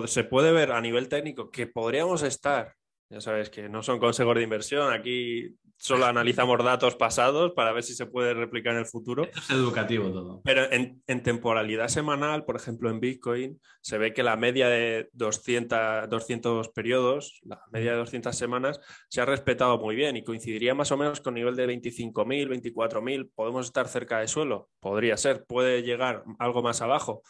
[0.06, 2.74] se puede ver a nivel técnico que podríamos estar
[3.10, 7.82] ya sabes que no son consejos de inversión, aquí solo analizamos datos pasados para ver
[7.82, 9.24] si se puede replicar en el futuro.
[9.24, 10.40] es educativo todo.
[10.42, 16.08] Pero en, temporalidad semanal, por ejemplo, en Bitcoin, se ve que la media de 200,
[16.08, 20.90] 200 periodos, la media de 200 semanas, se ha respetado muy bien y coincidiría más
[20.90, 23.30] o menos con nivel de 25.000, 24.000.
[23.34, 24.70] ¿Podemos estar cerca de suelo?
[24.80, 25.44] Podría ser.
[25.44, 27.22] ¿Puede llegar algo más abajo?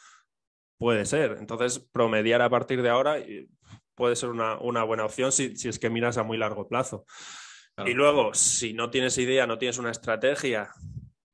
[0.78, 1.38] Puede ser.
[1.40, 3.16] Entonces, promediar a partir de ahora
[3.96, 7.04] puede ser una, buena opción si, si, es que miras a muy largo plazo.
[7.84, 10.70] Y luego, si no tienes idea, no tienes una estrategia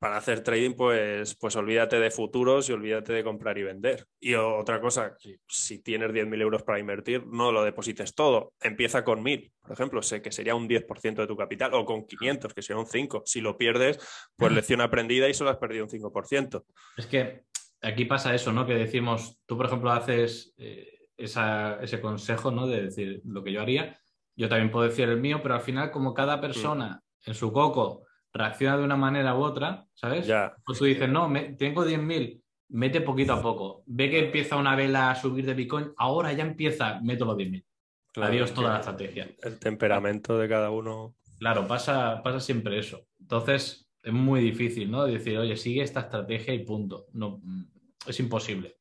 [0.01, 4.07] para hacer trading, pues, pues olvídate de futuros y olvídate de comprar y vender.
[4.19, 5.15] Y otra cosa,
[5.47, 8.53] si tienes 10.000 euros para invertir, no lo deposites todo.
[8.59, 12.07] Empieza con 1.000, por ejemplo, sé que sería un 10% de tu capital, o con
[12.07, 13.21] 500, que sería un 5%.
[13.25, 13.99] Si lo pierdes,
[14.35, 16.63] pues lección aprendida y solo has perdido un 5%.
[16.97, 17.43] Es que
[17.83, 18.65] aquí pasa eso, ¿no?
[18.65, 22.65] Que decimos, tú, por ejemplo, haces eh, ese consejo, ¿no?
[22.65, 24.00] De decir lo que yo haría
[24.41, 28.07] yo también puedo decir el mío, pero al final, como cada persona en su coco
[28.33, 30.27] reacciona de una manera u otra, ¿sabes?
[30.65, 33.83] Pues tú dices, no, me, tengo 10.000, mete poquito a poco.
[33.85, 37.63] Ve que empieza una vela a subir de Bitcoin, ahora ya empieza, meto los 10.000.
[38.15, 39.29] Adiós toda la estrategia.
[39.43, 41.13] El temperamento de cada uno.
[41.37, 43.05] Claro, pasa, pasa siempre eso.
[43.19, 45.05] Entonces, es muy difícil, ¿no?
[45.05, 47.05] Decir, oye, sigue esta estrategia y punto.
[47.13, 47.39] No,
[48.07, 48.77] es imposible.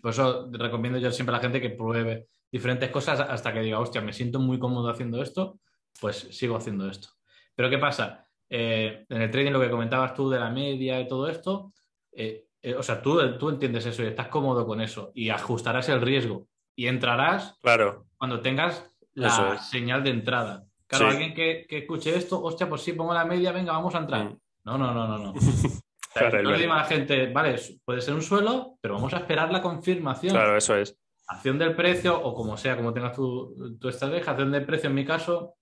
[0.00, 3.80] Por eso recomiendo yo siempre a la gente que pruebe diferentes cosas hasta que diga,
[3.80, 5.58] hostia, me siento muy cómodo haciendo esto,
[6.00, 7.08] pues sigo haciendo esto.
[7.56, 8.28] Pero ¿qué pasa?
[8.48, 11.72] Eh, en el trading lo que comentabas tú de la media y todo esto,
[12.12, 15.88] eh, eh, o sea, tú, tú entiendes eso y estás cómodo con eso y ajustarás
[15.88, 18.06] el riesgo y entrarás claro.
[18.16, 20.64] cuando tengas la señal de entrada.
[20.86, 24.26] Claro, alguien que, escuche esto, hostia, pues sí, pongo la media, venga, vamos a entrar.
[24.26, 24.38] Mm.
[24.62, 25.32] No, no, no, no, no.
[26.42, 29.50] no le digo a la gente, vale, puede ser un suelo, pero vamos a esperar
[29.50, 30.34] la confirmación.
[30.34, 34.52] Claro, eso es acción del precio o como sea, como tengas tu, tu estrategia, acción
[34.52, 35.56] del precio en mi caso,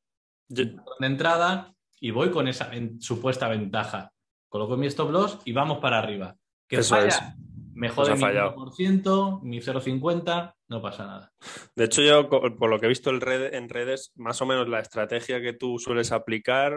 [0.49, 4.13] de entrada y voy con esa supuesta ventaja.
[4.49, 6.37] Coloco mi stop loss y vamos para arriba.
[6.69, 7.23] Que Eso falla, es.
[7.75, 11.33] Mejor pues mi 1%, mi 0,50, no pasa nada.
[11.75, 13.21] De hecho, yo, por lo que he visto en
[13.69, 16.75] redes, más o menos la estrategia que tú sueles aplicar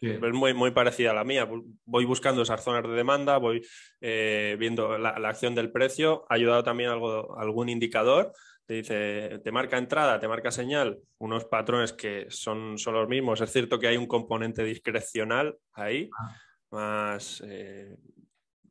[0.00, 1.48] es muy, muy parecida a la mía.
[1.84, 3.62] Voy buscando esas zonas de demanda, voy
[4.00, 6.24] eh, viendo la, acción del precio.
[6.28, 8.32] Ha ayudado también algo, algún indicador.
[8.66, 13.40] Te dice, te marca entrada, te marca señal, unos patrones que son, son los mismos.
[13.40, 16.36] Es cierto que hay un componente discrecional ahí, ah.
[16.70, 17.96] más eh,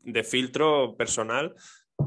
[0.06, 1.54] de filtro personal,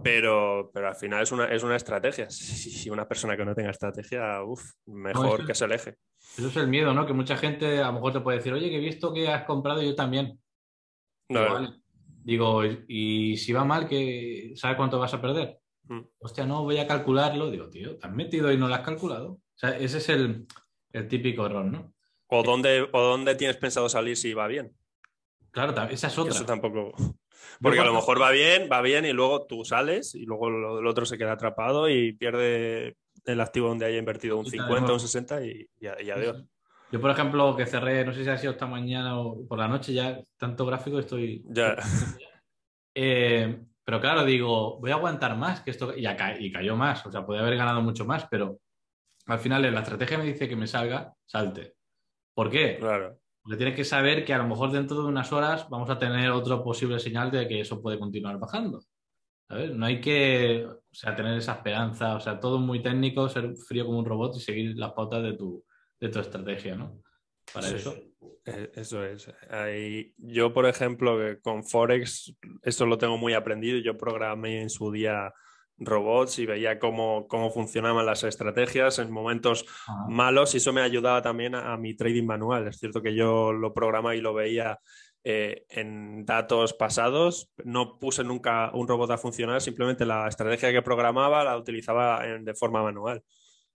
[0.03, 2.29] pero, pero al final es una, es una estrategia.
[2.79, 5.97] Si una persona que no tenga estrategia, uff, mejor que se aleje.
[6.37, 7.07] Eso es el miedo, ¿no?
[7.07, 9.45] Que mucha gente a lo mejor te puede decir, oye, que he visto que has
[9.45, 10.39] comprado yo también.
[11.29, 11.69] No.
[12.23, 15.59] Digo, y si va mal, que ¿sabes cuánto vas a perder?
[15.85, 16.01] Mm.
[16.19, 17.51] Hostia, no, voy a calcularlo.
[17.51, 19.33] Digo, tío, ¿te has metido y no lo has calculado?
[19.33, 20.47] O sea, ese es el,
[21.09, 21.95] típico error, ¿no?
[22.29, 24.75] ¿O dónde, ¿O dónde tienes pensado salir si va bien?
[25.51, 26.35] Claro, esa es otra.
[26.35, 26.95] Eso tampoco.
[27.61, 30.87] Porque a lo mejor va bien, va bien y luego tú sales y luego el
[30.87, 35.01] otro se queda atrapado y pierde el activo donde haya invertido un 50 o un
[35.01, 36.45] 60 y, y, adiós.
[36.91, 39.69] Yo, por ejemplo, que cerré, no sé si ha sido esta mañana o por la
[39.69, 41.43] noche, ya tanto gráfico estoy.
[41.47, 41.77] Ya.
[43.01, 45.97] Eh, pero claro, digo, voy a aguantar más que esto.
[45.97, 48.59] Y, y cayó más, o sea, podía haber ganado mucho más, pero
[49.27, 51.75] al final la estrategia me dice que me salga, salte.
[52.35, 52.79] ¿Por qué?
[52.81, 53.21] Claro.
[53.49, 56.31] Porque tienes que saber que a lo mejor dentro de unas horas vamos a tener
[56.33, 58.83] otro posible señal de que eso puede continuar bajando.
[59.49, 63.87] No hay que o sea, tener esa esperanza, o sea, todo muy técnico, ser frío
[63.87, 65.65] como un robot y seguir las pautas de tu,
[65.99, 67.03] de tu estrategia, ¿no?
[67.55, 67.97] Para eso.
[68.45, 69.33] E, eso es.
[70.19, 73.79] yo, por ejemplo, con Forex, esto lo tengo muy aprendido.
[73.79, 75.33] Yo programé en su día
[75.79, 79.65] robots y veía cómo, cómo funcionaban las estrategias en momentos
[80.09, 82.69] malos y eso me ayudaba también a, mi trading manual.
[82.69, 84.79] Es cierto que yo lo programa y lo veía
[85.25, 87.51] eh, en datos pasados.
[87.65, 92.55] No puse nunca un robot a funcionar, simplemente la estrategia que programaba la utilizaba de
[92.55, 93.23] forma manual.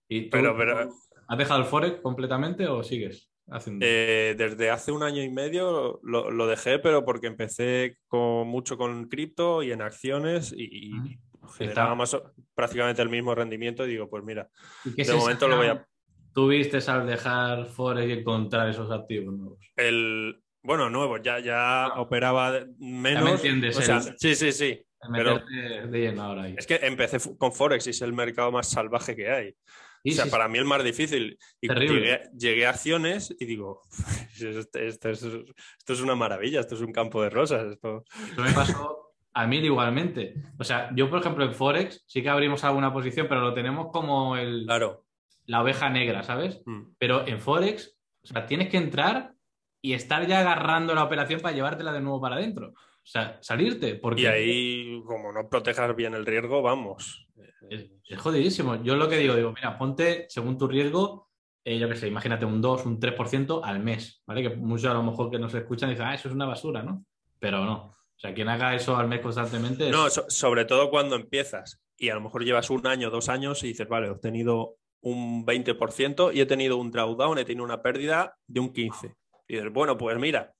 [0.08, 0.90] ¿Y pero, pero,
[1.28, 3.30] ¿Has dejado el Forex completamente o sigues?
[3.46, 3.84] Haciendo?
[3.86, 9.08] Eh, desde hace un año y medio lo, dejé, pero porque empecé con, mucho con
[9.08, 12.16] cripto y en acciones y, generaba más,
[12.54, 14.48] prácticamente el mismo rendimiento y digo, pues mira,
[14.84, 15.86] de momento lo voy a...
[16.32, 19.58] ¿Tuviste al dejar Forex y encontrar esos activos nuevos?
[19.76, 22.00] El, bueno, nuevo, ya, ya ah.
[22.00, 23.24] operaba menos.
[23.24, 23.76] me entiendes,
[24.18, 24.84] sí, sí, sí.
[25.12, 25.40] Pero
[25.88, 26.54] de lleno ahora ahí.
[26.56, 29.54] Es que empecé con Forex y es el mercado más salvaje que hay.
[30.04, 31.38] o sea, para mí el más difícil.
[31.60, 33.82] Y llegué, a acciones y digo,
[34.40, 37.72] esto, es, una maravilla, esto es un campo de rosas.
[37.72, 38.04] Esto...
[38.38, 39.03] me pasó
[39.34, 40.34] a mí igualmente.
[40.58, 43.88] O sea, yo, por ejemplo, en Forex sí que abrimos alguna posición, pero lo tenemos
[43.92, 45.04] como el, claro.
[45.46, 46.62] la oveja negra, ¿sabes?
[46.64, 46.94] Mm.
[46.98, 49.34] Pero en Forex, o sea, tienes que entrar
[49.82, 52.68] y estar ya agarrando la operación para llevártela de nuevo para adentro.
[52.68, 53.96] O sea, salirte.
[53.96, 54.22] Porque...
[54.22, 57.28] Y ahí, como no protejas bien el riesgo, vamos.
[57.68, 58.82] Es, jodidísimo.
[58.82, 61.28] Yo lo que digo, digo, mira, ponte según tu riesgo,
[61.64, 64.42] eh, yo qué sé, imagínate un 2, un 3% al mes, ¿vale?
[64.42, 67.04] Que muchos a lo mejor que nos escuchan dicen, ah, eso es una basura, ¿no?
[67.38, 67.94] Pero no.
[68.16, 69.90] O sea, quien haga eso al mes constantemente.
[69.90, 73.68] No, sobre todo cuando empiezas y a lo mejor llevas un año, dos años y
[73.68, 78.36] dices, vale, he obtenido un 20% y he tenido un drawdown, he tenido una pérdida
[78.46, 79.14] de un 15%.
[79.46, 80.54] Y dices, bueno, pues mira,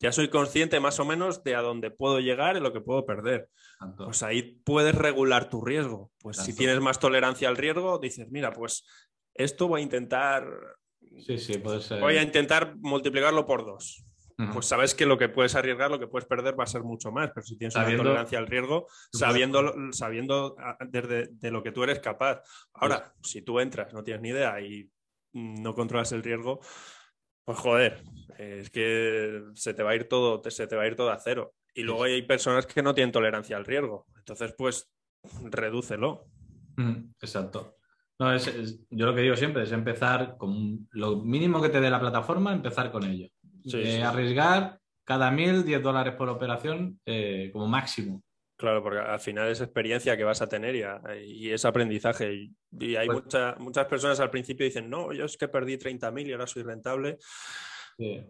[0.00, 3.04] ya soy consciente más o menos de a dónde puedo llegar y lo que puedo
[3.04, 3.50] perder.
[3.98, 6.10] Pues ahí puedes regular tu riesgo.
[6.20, 8.86] Pues si tienes más tolerancia al riesgo, dices, mira, pues
[9.34, 10.48] esto voy a intentar.
[11.18, 12.00] Sí, sí, puede ser.
[12.00, 14.02] Voy a intentar multiplicarlo por dos.
[14.52, 17.10] Pues sabes que lo que puedes arriesgar, lo que puedes perder va a ser mucho
[17.10, 20.56] más, pero si tienes una tolerancia al riesgo, sabiendo, sabiendo
[20.88, 22.42] desde de lo que tú eres capaz.
[22.74, 24.88] Ahora, si tú entras, no tienes ni idea y
[25.32, 26.60] no controlas el riesgo,
[27.44, 28.02] pues joder,
[28.38, 31.18] es que se te va a ir todo, se te va a ir todo a
[31.18, 31.54] cero.
[31.74, 34.06] Y luego hay personas que no tienen tolerancia al riesgo.
[34.16, 34.90] Entonces, pues,
[35.42, 36.26] redúcelo.
[37.20, 37.76] Exacto.
[38.18, 41.88] No, es, yo lo que digo siempre es empezar con lo mínimo que te dé
[41.88, 43.28] la plataforma, empezar con ello.
[44.04, 48.22] Arriesgar cada mil, diez dólares por operación eh, como máximo.
[48.56, 50.76] Claro, porque al final es experiencia que vas a tener
[51.24, 52.50] y, es aprendizaje.
[52.78, 53.24] Y, hay pues
[53.58, 57.18] muchas personas al principio dicen, no, yo es que perdí 30.000 y ahora soy rentable.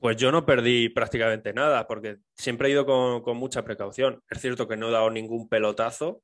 [0.01, 4.23] Pues yo no perdí prácticamente nada, porque siempre he ido con, mucha precaución.
[4.31, 6.23] Es cierto que no he dado ningún pelotazo,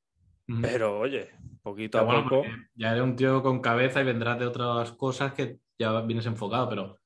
[0.61, 1.29] pero oye,
[1.61, 2.43] poquito a poco.
[2.75, 6.69] Ya eres un tío con cabeza y vendrás de otras cosas que ya vienes enfocado,
[6.69, 6.97] pero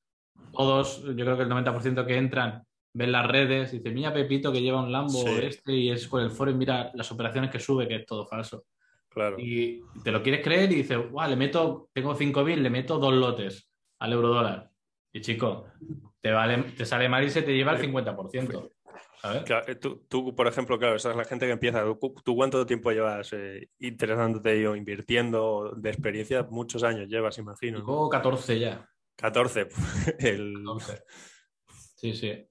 [0.52, 2.62] todos, yo creo que el 90% que entran
[2.94, 6.22] ven las redes, y dice, mira Pepito que lleva un Lambo este y es con
[6.22, 8.64] el foro y mira las operaciones que sube, que es todo falso.
[9.08, 9.36] Claro.
[9.38, 13.12] Y te lo quieres creer y dices, wow, le meto, tengo 5.000, le meto dos
[13.12, 14.70] lotes al euro dólar.
[15.12, 15.66] Y chico,
[16.20, 18.70] te, vale, te sale mal y se te lleva el 50%.
[19.20, 19.78] ¿sabes?
[20.08, 21.84] tú, por ejemplo, claro, esa es la gente que empieza.
[22.24, 26.46] ¿Tú, cuánto tiempo llevas eh, interesándote o invirtiendo de experiencia?
[26.50, 27.78] Muchos años llevas, imagino.
[27.78, 28.88] Tengo 14 ya.
[29.16, 29.68] 14.
[30.18, 30.54] el...
[30.64, 31.04] 14.
[31.96, 32.48] Sí, sí.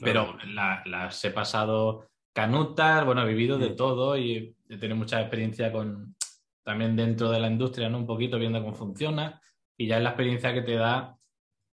[0.00, 3.76] Pero las he pasado canutas, bueno, he vivido de mm.
[3.76, 6.14] todo y he tenido mucha experiencia con
[6.62, 7.98] también dentro de la industria, ¿no?
[7.98, 9.40] Un poquito viendo cómo funciona
[9.76, 11.16] y ya es la experiencia que te da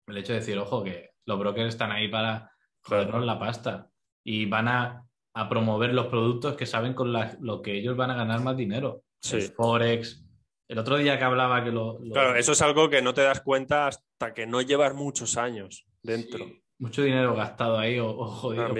[0.07, 2.51] el hecho de decir, ojo, que los brokers están ahí para
[2.81, 3.89] jodernos la pasta
[4.23, 5.05] y van a,
[5.49, 9.03] promover los productos que saben con lo que ellos van a ganar más dinero.
[9.21, 9.39] Sí.
[9.55, 10.25] Forex.
[10.69, 13.41] El otro día que hablaba que lo, Claro, eso es algo que no te das
[13.41, 16.45] cuenta hasta que no llevas muchos años dentro
[16.79, 18.73] mucho dinero gastado ahí o, jodido.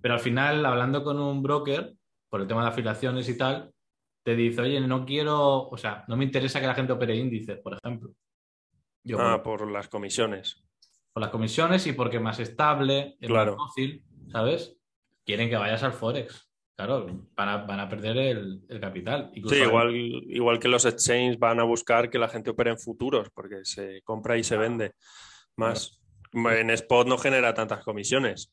[0.00, 1.94] Pero al final, hablando con un broker,
[2.28, 3.72] por el tema de afiliaciones y tal,
[4.24, 7.58] te dice, oye, no quiero, o sea, no me interesa que la gente opere índices,
[7.60, 8.10] por ejemplo.
[9.18, 10.62] ah, por las comisiones.
[11.12, 14.76] Por las comisiones y porque es más estable, es más fácil, ¿sabes?
[15.24, 16.51] Quieren que vayas al Forex.
[16.74, 17.06] Claro,
[17.36, 19.30] van a, perder el, capital.
[19.34, 23.28] sí, igual, igual que los exchanges van a buscar que la gente opere en futuros,
[23.30, 24.92] porque se compra y se vende.
[25.56, 26.00] Más.
[26.32, 28.52] En spot no genera tantas comisiones.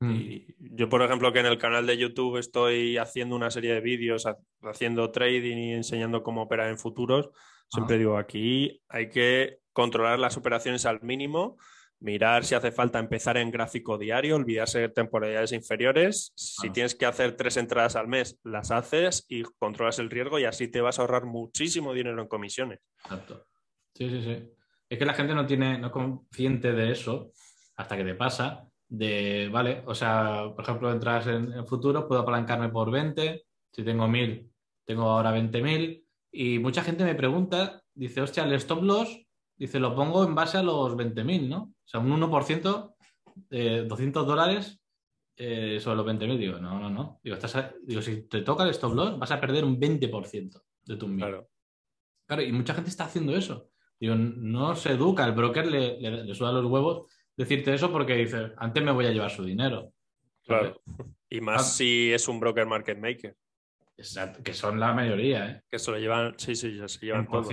[0.00, 0.14] Mm.
[0.14, 3.80] Y yo, por ejemplo, que en el canal de YouTube estoy haciendo una serie de
[3.80, 4.26] vídeos,
[4.62, 7.30] haciendo trading y enseñando cómo operar en futuros,
[7.70, 11.56] siempre digo, aquí hay que controlar las operaciones al mínimo,
[12.04, 16.32] mirar si hace falta empezar en gráfico diario, olvidarse de temporalidades inferiores.
[16.36, 20.44] Si tienes que hacer tres entradas al mes, las haces y controlas el riesgo y
[20.44, 22.80] así te vas a ahorrar muchísimo dinero en comisiones.
[23.02, 23.46] Exacto.
[23.94, 24.50] Sí, sí, sí.
[24.88, 27.32] Es que la gente no tiene, no es consciente de eso
[27.76, 32.20] hasta que te pasa de, vale, o sea, por ejemplo, entras en, el futuro, puedo
[32.20, 34.50] apalancarme por 20, si tengo 1000,
[34.84, 39.23] tengo ahora 20.000, y mucha gente me pregunta, dice, hostia, el stop loss,
[39.56, 41.62] dice, lo pongo en base a los 20.000, ¿no?
[41.62, 42.94] O sea, un 1%,
[43.48, 44.80] de 200 dólares
[45.36, 48.70] eh, sobre los 20.000, digo, no, no, no, digo, estás digo, si te toca el
[48.70, 51.16] stop loss, vas a perder un 20% de tu 1.000.
[51.16, 51.48] Claro.
[52.26, 53.70] claro, y mucha gente está haciendo eso.
[53.98, 58.14] Digo, no se educa, el broker le, le, le suda los huevos decirte eso porque
[58.16, 59.92] dice, antes me voy a llevar su dinero.
[60.44, 60.80] Claro.
[61.28, 61.64] Y más ah.
[61.64, 63.36] si es un broker market maker.
[63.96, 65.62] Exacto, que son la mayoría, ¿eh?
[65.70, 67.48] Que se lo llevan, sí, sí, se llevan todo.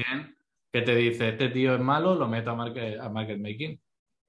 [0.72, 3.80] Que te dice, este tío es malo, lo meto a market, a market making,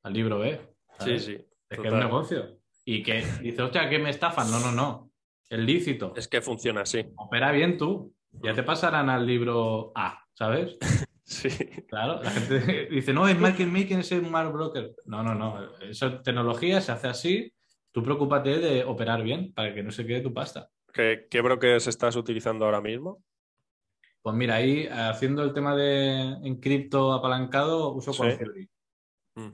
[0.02, 0.60] al libro B.
[0.98, 1.38] Sí, sí.
[1.68, 2.58] Es que es un negocio.
[2.84, 4.50] Y que dice, hostia, que me estafan.
[4.50, 5.10] No, no, no.
[5.48, 6.14] Es lícito.
[6.16, 7.04] Es que funciona así.
[7.16, 8.14] Opera bien tú.
[8.30, 10.78] Ya te pasarán al libro A, ¿sabes?
[11.24, 11.48] Sí.
[11.88, 14.92] Claro, la gente dice, no, es market making, es un mal broker.
[15.06, 15.78] No, no, no.
[15.80, 17.52] Esa tecnología se hace así.
[17.90, 20.68] Tú preocúpate de operar bien para que no se quede tu pasta.
[20.92, 23.22] ¿Qué, qué brokers estás utilizando ahora mismo?
[24.22, 28.68] Pues mira, ahí haciendo el tema de en cripto apalancado, uso ¿Sí?
[29.34, 29.50] Mm.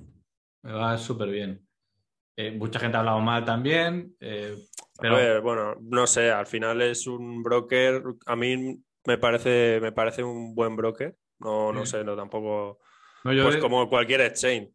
[0.63, 1.67] Me va súper bien.
[2.37, 4.15] Eh, mucha gente ha hablado mal también.
[4.21, 4.55] Eh,
[5.01, 5.17] pero...
[5.17, 9.93] A ver, bueno, no sé, al final es un broker, a mí me parece, me
[9.93, 11.17] parece un buen broker.
[11.41, 12.81] No, no sé, no tampoco.
[13.23, 14.71] pues como cualquier exchange.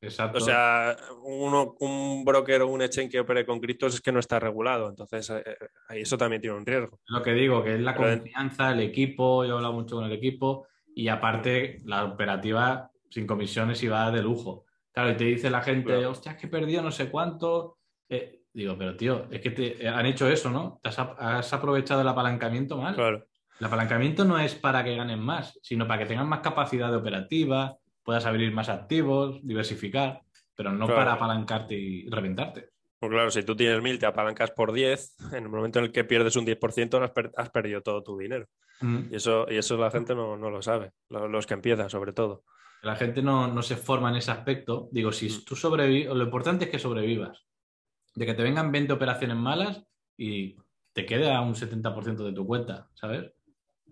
[0.00, 0.38] Exacto.
[0.38, 4.20] O sea, uno, un broker o un exchange que opere con criptos es que no
[4.20, 4.88] está regulado.
[4.88, 5.56] Entonces, eh, eh,
[5.90, 7.00] eso también tiene un riesgo.
[7.06, 9.44] Lo que digo, que es la confianza, el equipo.
[9.44, 10.66] Yo he hablado mucho con el equipo.
[10.94, 14.66] Y aparte, la operativa sin comisiones iba de lujo.
[14.92, 17.78] Claro, y te dice la gente, hostia, es que perdido no sé cuánto.
[18.08, 20.80] Eh, digo, pero tío, es que te han hecho eso, ¿no?
[20.82, 22.94] has, has aprovechado el apalancamiento mal.
[22.94, 23.26] Claro.
[23.60, 26.96] El apalancamiento no es para que ganen más, sino para que tengan más capacidad de
[26.96, 27.76] operativa,
[28.08, 30.22] puedas abrir más activos, diversificar,
[30.54, 32.70] pero no para apalancarte y reventarte.
[32.98, 35.92] Pues claro, si tú tienes mil, te apalancas por 10, en el momento en el
[35.92, 38.46] que pierdes un 10%, has, perdido todo tu dinero.
[38.80, 39.12] Mm.
[39.12, 42.44] Y, eso, y eso la gente no, lo sabe, los, que empiezan sobre todo.
[42.80, 44.88] La gente no, se forma en ese aspecto.
[44.90, 45.44] Digo, si mm.
[45.44, 47.44] tú sobrevives, lo importante es que sobrevivas.
[48.14, 49.84] De que te vengan 20 operaciones malas
[50.16, 50.56] y
[50.94, 53.30] te quede a un 70% de tu cuenta, ¿sabes?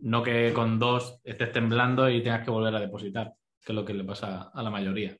[0.01, 3.35] No que con dos estés temblando y tengas que volver a depositar,
[3.67, 5.19] que es lo que le pasa a la mayoría.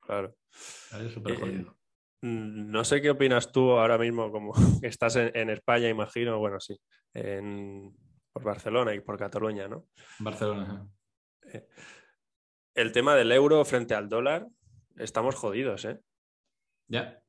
[0.00, 0.34] Claro.
[0.50, 1.76] Es súper jodido.
[2.22, 6.58] Eh, mm, no sé qué opinas tú ahora mismo, como estás en, España, imagino, bueno,
[6.58, 6.80] sí,
[7.12, 9.88] por Barcelona y por Cataluña, ¿no?
[10.20, 10.88] Barcelona.
[11.52, 11.68] Eh,
[12.74, 14.48] el tema del euro frente al dólar,
[14.96, 16.00] estamos jodidos, ¿eh?
[16.88, 17.22] Ya.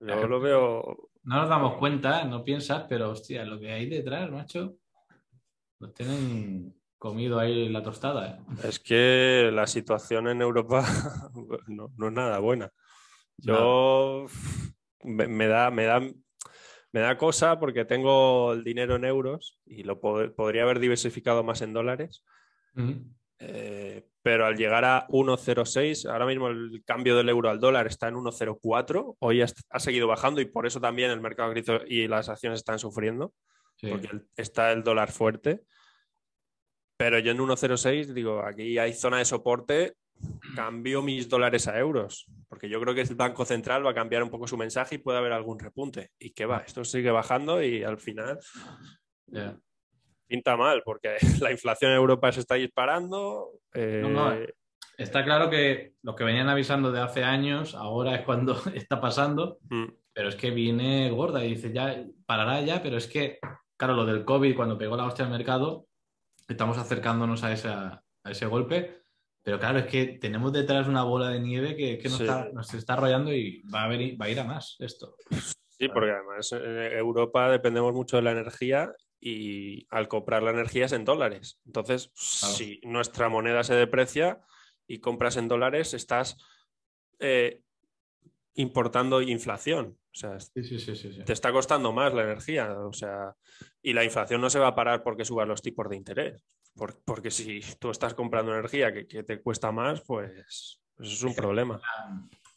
[0.00, 1.10] Yo lo veo.
[1.22, 4.76] No nos damos cuenta, no piensas, pero hostia, lo que hay detrás, macho.
[5.78, 8.28] Los tienen comido ahí la tostada.
[8.28, 8.66] ¿eh?
[8.66, 10.86] Es que la situación en Europa
[11.68, 12.70] no, es nada buena.
[13.36, 14.24] Yo
[15.02, 20.00] me, da, me, da, me da cosa porque tengo el dinero en euros y lo
[20.00, 22.24] podría haber diversificado más en dólares.
[23.38, 28.08] Eh, pero al llegar a 1,06, ahora mismo el cambio del euro al dólar está
[28.08, 29.16] en 1,04.
[29.18, 31.52] Hoy ha, seguido bajando y por eso también el mercado
[31.86, 33.34] y las acciones están sufriendo
[33.78, 35.64] porque está el dólar fuerte.
[37.04, 39.96] Pero yo en 1.06 digo, aquí hay zona de soporte,
[40.56, 44.22] cambio mis dólares a euros, porque yo creo que el Banco Central va a cambiar
[44.22, 46.12] un poco su mensaje y puede haber algún repunte.
[46.18, 46.62] ¿Y qué va?
[46.66, 48.38] Esto sigue bajando y al final
[50.26, 53.50] pinta mal, porque la inflación en Europa se está disparando.
[53.74, 54.54] Eh,
[54.96, 59.58] está claro que lo que venían avisando de hace años, ahora es cuando está pasando,
[59.68, 59.88] mm.
[60.14, 63.40] pero es que viene gorda y dice, ya parará ya, pero es que
[63.76, 65.86] claro, lo del COVID, cuando pegó la hostia al mercado,
[66.48, 67.52] estamos acercándonos a,
[68.24, 69.02] ese golpe,
[69.42, 72.94] pero claro, es que tenemos detrás una bola de nieve que, nos, está, nos, está,
[72.94, 75.16] arrollando y va a, venir, va a ir a más esto.
[75.68, 80.86] Sí, porque además en Europa dependemos mucho de la energía y al comprar la energía
[80.86, 81.58] es en dólares.
[81.66, 84.40] Entonces, si nuestra moneda se deprecia
[84.86, 86.36] y compras en dólares, estás
[87.18, 87.62] eh,
[88.54, 89.98] importando inflación.
[90.14, 90.38] O sea,
[91.24, 92.72] te está costando más la energía.
[92.78, 93.34] O sea,
[93.82, 96.40] y la inflación no se va a parar porque suban los tipos de interés.
[97.04, 100.30] porque si tú estás comprando energía que, te cuesta más, pues
[100.98, 101.80] Eso es un problema.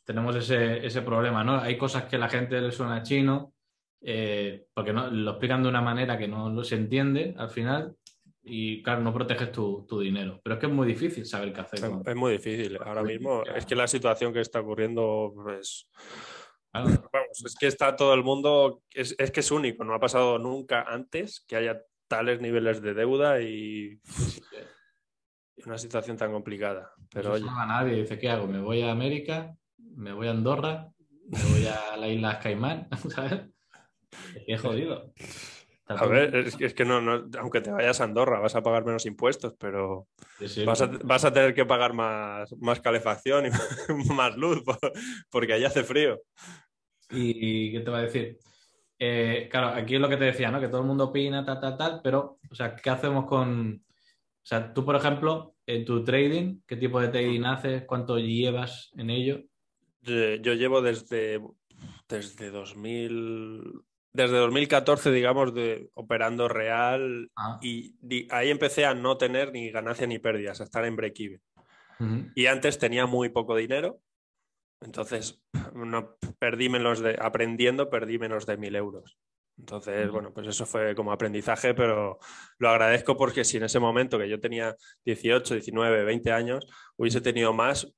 [0.05, 1.59] Tenemos ese, ese, problema, ¿no?
[1.59, 3.53] Hay cosas que la gente le suena chino
[4.01, 7.95] eh, porque no, lo explican de una manera que no, se entiende al final
[8.43, 10.39] y claro, no proteges tu, tu, dinero.
[10.43, 11.79] Pero es que es muy difícil saber qué hacer.
[12.05, 12.77] Es, muy difícil.
[12.81, 15.89] Ahora mismo es que la situación que está ocurriendo, pues...
[16.83, 20.39] Vamos, es que está todo el mundo, es, es, que es único, no ha pasado
[20.39, 23.99] nunca antes que haya tales niveles de deuda y
[25.65, 26.91] una situación tan complicada.
[27.11, 28.47] Pero no a nadie, dice, ¿qué hago?
[28.47, 29.55] ¿Me voy a América?
[29.77, 30.89] ¿Me voy a Andorra?
[31.27, 32.87] ¿Me voy a las Islas Caimán?
[33.09, 33.41] ¿Sabes?
[34.45, 35.13] Es jodido.
[35.89, 36.97] A ver, es, que no,
[37.39, 40.07] aunque te vayas a Andorra, vas a pagar menos impuestos, pero
[40.65, 43.49] vas, a, tener que pagar más, más calefacción y
[44.13, 44.63] más luz
[45.31, 46.19] porque allá hace frío.
[47.09, 48.37] ¿Y qué te va a decir?
[48.99, 50.59] Eh, claro, aquí es lo que te decía, ¿no?
[50.59, 53.83] Que todo el mundo opina, tal, tal, tal, pero, o sea, ¿qué hacemos con.
[53.83, 57.83] O sea, tú, por ejemplo, en tu trading, ¿qué tipo de trading haces?
[57.85, 59.41] ¿Cuánto llevas en ello?
[60.01, 61.41] Yo llevo desde,
[62.07, 63.61] desde 2000,
[64.13, 67.59] desde 2014, digamos, de, operando real ah.
[67.61, 67.95] y,
[68.31, 71.41] ahí empecé a no tener ni ganancia ni pérdidas, a estar en break-even.
[72.35, 73.99] Y antes tenía muy poco dinero,
[74.81, 75.41] entonces
[75.73, 79.17] no, perdí menos de, aprendiendo, perdí menos de mil euros.
[79.59, 82.19] Entonces, bueno, pues eso fue como aprendizaje, pero
[82.59, 87.21] lo agradezco porque si en ese momento que yo tenía 18, 19, 20 años, hubiese
[87.21, 87.91] tenido más,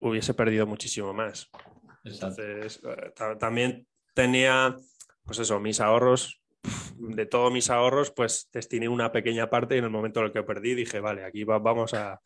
[0.00, 1.48] hubiese perdido muchísimo más.
[2.02, 4.76] Entonces, eh, también tenía
[5.28, 6.40] pues eso, mis ahorros,
[6.96, 10.32] de todos mis ahorros, pues destiné una pequeña parte y en el momento en el
[10.32, 12.18] que perdí dije, vale, aquí vamos a...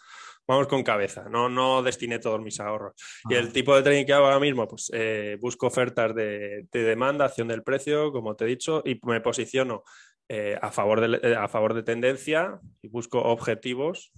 [0.47, 2.95] Vamos con cabeza, no, no destiné todos mis ahorros.
[3.29, 7.27] Y el tipo de trading que hago ahora mismo, pues eh, busco ofertas de, demanda,
[7.27, 9.85] acción del precio, como te he dicho, y me posiciono
[10.29, 14.13] eh, a, favor de, eh, a favor de tendencia y busco objetivos.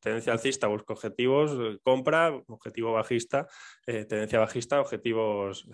[0.00, 3.46] tendencia alcista, busco objetivos, compra, objetivo bajista,
[3.86, 5.68] tendencia bajista, objetivos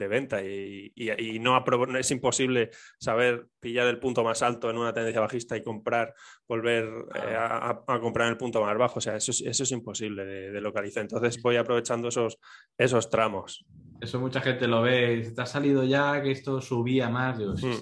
[0.00, 1.62] de venta y, no,
[1.98, 6.14] es imposible saber pillar el punto más alto en una tendencia bajista y comprar,
[6.48, 8.98] volver eh, a, comprar en el punto más bajo.
[8.98, 11.02] O sea, eso, es imposible de, localizar.
[11.02, 12.38] Entonces voy aprovechando esos,
[12.76, 13.64] esos tramos.
[14.00, 15.32] Eso mucha gente lo ve.
[15.34, 17.38] Te ha salido ya que esto subía más.
[17.38, 17.72] Mm.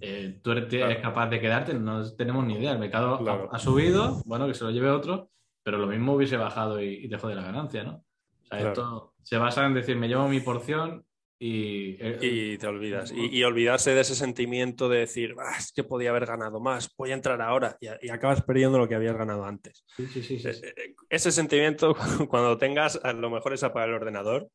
[0.00, 2.72] Eh, tú eres, capaz de quedarte, no tenemos ni idea.
[2.72, 5.30] El mercado ha, subido, bueno, que se lo lleve otro,
[5.62, 8.04] pero lo mismo hubiese bajado y, te jode la ganancia, ¿no?
[8.44, 11.04] O sea, esto se basa en decir, me llevo mi porción,
[11.38, 13.12] eh, y, te olvidas.
[13.12, 17.10] Y, olvidarse de ese sentimiento de decir, ah, es que podía haber ganado más, voy
[17.10, 19.84] a entrar ahora y, acabas perdiendo lo que habías ganado antes.
[19.96, 21.94] Sí, sí, sí, eh, eh, ese sentimiento,
[22.30, 24.48] cuando tengas, a lo mejor es apagar el ordenador.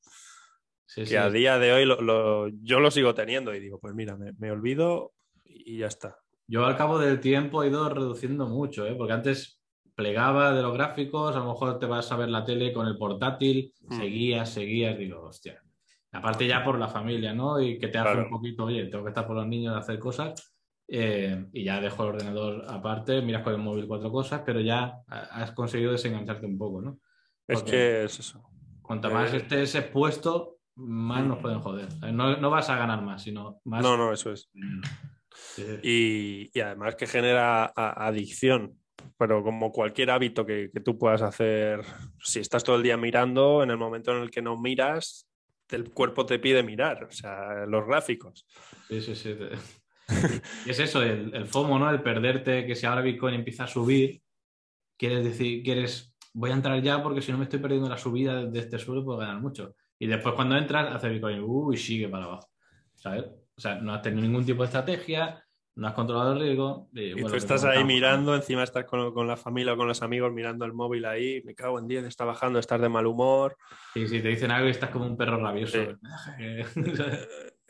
[0.95, 1.85] que a día de hoy
[2.63, 5.13] yo lo sigo teniendo y digo, pues mira, me, olvido
[5.45, 6.17] y ya está.
[6.47, 9.61] Yo al cabo del tiempo he ido reduciendo mucho, porque antes
[9.95, 12.97] plegaba de los gráficos, a lo mejor te vas a ver la tele con el
[12.97, 13.97] portátil, hmm.
[13.97, 15.61] seguías, seguías, digo, hostia,
[16.11, 17.61] Aparte ya por la familia, ¿no?
[17.61, 20.53] Y que te hace un poquito, oye, tengo que estar por los niños, hacer cosas.
[20.93, 24.93] Eh, y ya dejo el ordenador aparte, miras con el móvil cuatro cosas, pero ya
[25.07, 26.99] has conseguido desengancharte un poco, ¿no?
[27.47, 28.43] es que es eso.
[28.81, 31.87] Cuanto más eh, estés expuesto, más nos pueden joder.
[32.13, 33.81] No, no, vas a ganar más, sino más.
[33.81, 34.49] No, no, eso es.
[35.81, 38.77] Y, y, además que genera adicción.
[39.17, 41.81] Pero como cualquier hábito que, que, tú puedas hacer,
[42.19, 45.30] si estás todo el día mirando, en el momento en el que no miras,
[45.75, 48.45] el cuerpo te pide mirar, o sea, los gráficos.
[48.87, 49.35] Sí, sí, sí.
[50.67, 51.89] es eso, el, FOMO, ¿no?
[51.89, 54.21] El perderte, que si ahora Bitcoin empieza a subir,
[54.97, 58.45] quieres decir, quieres, voy a entrar ya porque si no me estoy perdiendo la subida
[58.45, 59.75] de este suelo puedo ganar mucho.
[59.97, 62.49] Y después cuando entras, hace Bitcoin, uy, sigue para abajo.
[62.95, 63.25] ¿Sabes?
[63.55, 65.43] O sea, no has tenido ningún tipo de estrategia,
[65.75, 66.89] no has controlado el riesgo.
[66.93, 70.65] Y, tú estás ahí mirando, encima estás con, la familia o con los amigos mirando
[70.65, 73.57] el móvil ahí, me cago en 10, está bajando, estás de mal humor.
[73.95, 75.77] Y si te dicen algo y estás como un perro rabioso.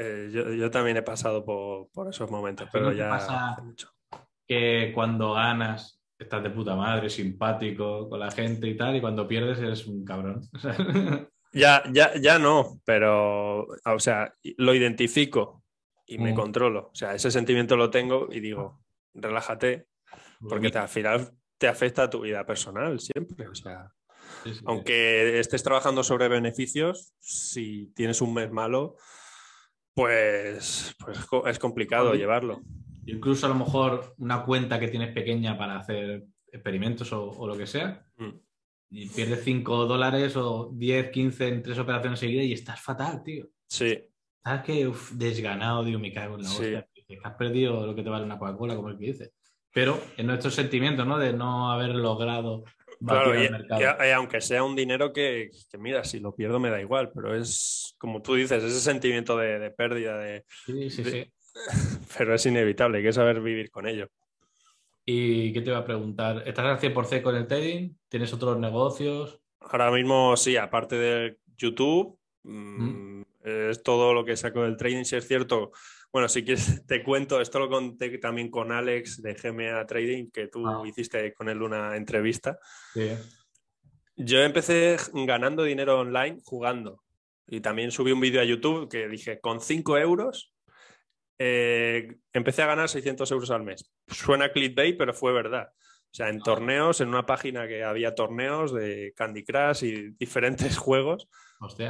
[0.03, 3.89] Eh, yo, también he pasado por, esos momentos, pero ya pasa mucho.
[4.47, 9.27] Que cuando ganas estás de puta madre, simpático con la gente y tal, y cuando
[9.27, 10.41] pierdes eres un cabrón.
[11.53, 15.60] ya, ya, ya no, pero, o sea, lo identifico
[16.11, 16.35] y me mm.
[16.35, 16.89] controlo.
[16.91, 18.81] O sea, ese sentimiento lo tengo y digo,
[19.13, 19.87] relájate,
[20.47, 23.47] porque al final te afecta a tu vida personal siempre.
[23.47, 23.93] O sea,
[24.65, 28.97] aunque estés trabajando sobre beneficios, si tienes un mes malo,
[29.93, 32.61] pues, pues es complicado llevarlo.
[33.05, 37.67] Incluso a lo mejor una cuenta que tienes pequeña para hacer experimentos o, lo que
[37.67, 38.31] sea, mm.
[38.89, 43.47] y pierdes 5 dólares o 10, 15 en tres operaciones seguidas y estás fatal, tío.
[43.65, 44.10] Sí,
[44.43, 44.91] ¿Sabes qué?
[45.11, 46.87] desganado, digo, me cago en la hostia.
[47.23, 49.31] has perdido lo que te vale una Coca-Cola, como el que dice.
[49.73, 51.17] Pero en nuestro sentimiento, ¿no?
[51.17, 52.63] De no haber logrado
[53.05, 57.35] Claro, y, aunque sea un dinero que, mira, si lo pierdo me da igual, pero
[57.35, 61.31] es, como tú dices, ese sentimiento de, pérdida, de, sí, sí, sí.
[62.17, 64.07] pero es inevitable, hay que saber vivir con ello.
[65.03, 66.43] ¿Y qué te iba a preguntar?
[66.45, 67.95] ¿Estás al 100% con el trading?
[68.07, 69.39] ¿Tienes otros negocios?
[69.59, 75.15] Ahora mismo sí, aparte de YouTube, mm, es todo lo que saco del trading, si
[75.15, 75.71] es cierto
[76.11, 80.47] bueno, si quieres te cuento, esto lo conté también con Alex de GMA Trading, que
[80.47, 80.83] tú ah.
[80.85, 82.59] hiciste con él una entrevista.
[84.15, 87.01] Yo empecé ganando dinero online jugando
[87.47, 90.53] y también subí un vídeo a YouTube que dije, con 5 euros
[91.39, 93.89] eh, empecé a ganar 600 euros al mes.
[94.07, 95.69] Suena clickbait, pero fue verdad.
[96.11, 96.43] O sea, en ah.
[96.43, 101.29] torneos, en una página que había torneos de Candy Crush y diferentes juegos,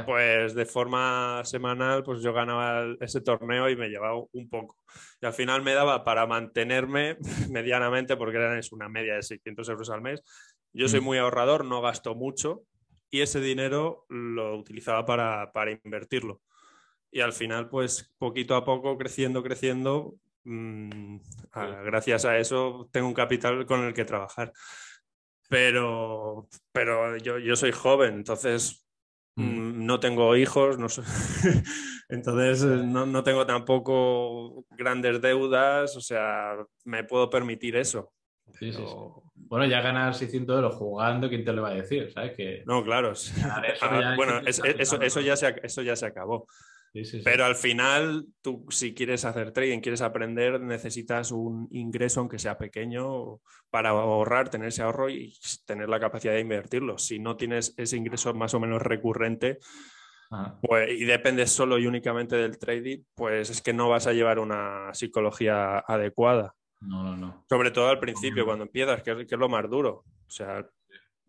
[0.06, 4.76] pues de forma semanal, pues yo ganaba ese torneo y me llevaba un poco.
[5.20, 7.16] Y al final me daba para mantenerme
[7.50, 10.22] medianamente, porque era una media de 600 euros al mes.
[10.72, 11.04] Yo soy mm.
[11.04, 12.64] muy ahorrador, no gasto mucho
[13.12, 16.40] y ese dinero lo utilizaba para, invertirlo.
[17.10, 20.14] Y al final, pues poquito a poco, creciendo, creciendo,
[20.44, 21.16] mm,
[21.84, 24.52] gracias a eso tengo un capital con el que trabajar.
[25.48, 28.82] Pero, pero yo, yo soy joven, entonces
[29.36, 29.86] Mm.
[29.86, 30.88] No tengo hijos, no
[32.08, 38.12] entonces eh, no, tengo tampoco grandes deudas, o sea, me puedo permitir eso.
[39.34, 42.12] Bueno, ya ganar 600 euros jugando, ¿quién te lo va a decir?
[42.12, 42.36] ¿Sabes?
[42.36, 42.62] Que...
[42.66, 43.14] No, claro.
[43.80, 44.64] Ah, bueno, eso,
[45.00, 46.46] eso, ya se, eso ya se acabó.
[47.24, 52.58] Pero al final, tú si quieres hacer trading, quieres aprender, necesitas un ingreso, aunque sea
[52.58, 53.40] pequeño,
[53.70, 55.34] para ahorrar, tener ese ahorro y
[55.64, 56.98] tener la capacidad de invertirlo.
[56.98, 59.58] Si no tienes ese ingreso más o menos recurrente
[60.60, 64.38] pues, y dependes solo y únicamente del trading, pues es que no vas a llevar
[64.38, 66.54] una psicología adecuada.
[66.80, 67.44] No, no, no.
[67.48, 70.04] Sobre todo al principio, cuando empiezas, que es, lo más duro.
[70.26, 70.66] O sea,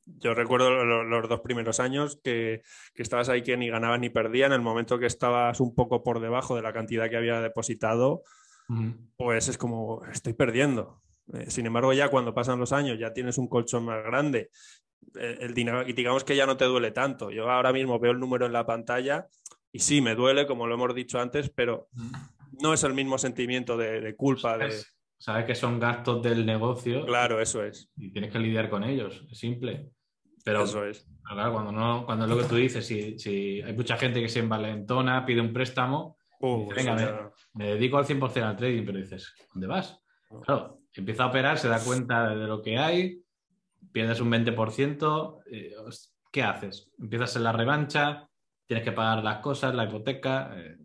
[0.05, 2.61] yo recuerdo los dos primeros años que,
[2.95, 4.47] estabas ahí que ni ganabas ni perdías.
[4.47, 8.23] En el momento que estabas un poco por debajo de la cantidad que había depositado,
[9.17, 11.01] pues es como estoy perdiendo.
[11.33, 14.49] Eh, sin embargo, ya cuando pasan los años, ya tienes un colchón más grande,
[15.15, 17.31] eh, el dinero, y digamos que ya no te duele tanto.
[17.31, 19.27] Yo ahora mismo veo el número en la pantalla
[19.71, 21.87] y sí, me duele, como lo hemos dicho antes, pero
[22.61, 24.57] no es el mismo sentimiento de, culpa.
[24.57, 24.83] De...
[25.23, 27.05] Sabes que son gastos del negocio.
[27.05, 27.89] Claro, eso es.
[27.95, 29.89] Y tienes que lidiar con ellos, es simple.
[30.43, 31.07] Pero, eso es.
[31.23, 34.27] Claro, cuando, no, cuando es lo que tú dices, si, si hay mucha gente que
[34.27, 39.33] se envalentona, pide un préstamo, uh, venga, me, dedico al 100% al trading, pero dices,
[39.53, 39.97] ¿dónde vas?
[40.43, 43.23] Claro, empieza a operar, se da cuenta de lo que hay,
[43.93, 45.73] pierdes un 20%, eh,
[46.33, 46.91] ¿qué haces?
[46.99, 48.27] Empiezas en la revancha,
[48.67, 50.75] tienes que pagar las cosas, la hipoteca, eh,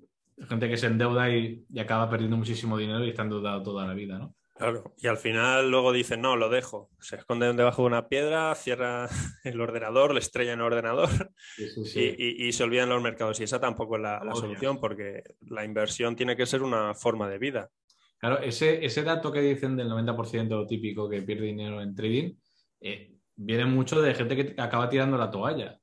[0.48, 3.94] gente que se endeuda y, y, acaba perdiendo muchísimo dinero y está endeudado toda la
[3.94, 4.34] vida, ¿no?
[4.58, 6.90] Claro, y al final luego dicen, no, lo dejo.
[6.98, 9.08] Se esconden debajo de una piedra, cierra
[9.44, 11.08] el ordenador, le estrella en el ordenador
[11.94, 13.38] Y, se olvidan los mercados.
[13.38, 17.38] Y esa tampoco es la, solución, porque la inversión tiene que ser una forma de
[17.38, 17.70] vida.
[18.18, 22.34] Claro, ese, ese dato que dicen del 90% típico que pierde dinero en trading,
[22.80, 25.78] eh, viene mucho de gente que acaba tirando la toalla.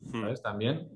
[0.00, 0.22] Hmm.
[0.22, 0.42] ¿Sabes?
[0.42, 0.88] También.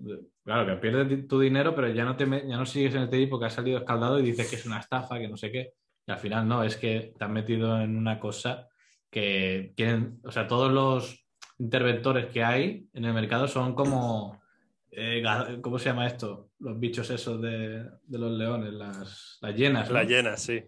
[0.44, 3.28] Claro, que pierdes tu dinero, pero ya no, te, ya no sigues en el trading
[3.28, 5.74] porque has salido escaldado y dices que es una estafa, que no sé qué.
[6.06, 8.68] Y al final no, es que te han metido en una cosa
[9.08, 11.24] que quieren, o sea, todos los
[11.58, 14.42] interventores que hay en el mercado son como,
[14.90, 15.22] eh,
[15.60, 16.50] ¿cómo se llama esto?
[16.58, 19.90] Los bichos esos de, los leones, las, las llenas.
[19.90, 20.64] Las llenas, sí.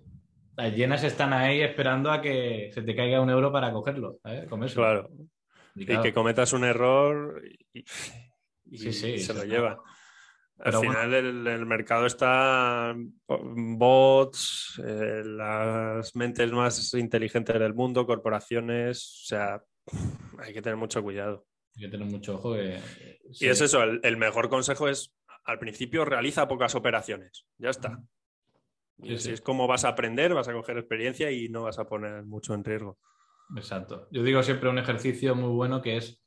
[0.57, 4.47] Las llenas están ahí esperando a que se te caiga un euro para cogerlo, ¿eh?
[4.73, 5.11] Claro.
[5.75, 7.85] Y, que cometas un error y,
[8.77, 9.83] se lo lleva.
[10.59, 12.95] Al final el, mercado está
[13.27, 19.63] bots, eh, las mentes más inteligentes del mundo, corporaciones, o sea,
[20.39, 21.47] hay que tener mucho cuidado.
[21.77, 22.57] Hay que tener mucho ojo.
[22.57, 25.13] y es eso, el, mejor consejo es
[25.45, 28.01] al principio realiza pocas operaciones, ya está.
[28.99, 31.85] Y así es como vas a aprender, vas a coger experiencia y no vas a
[31.85, 32.97] poner mucho en riesgo.
[33.57, 34.09] Exacto.
[34.13, 36.24] Yo digo siempre un ejercicio muy bueno que es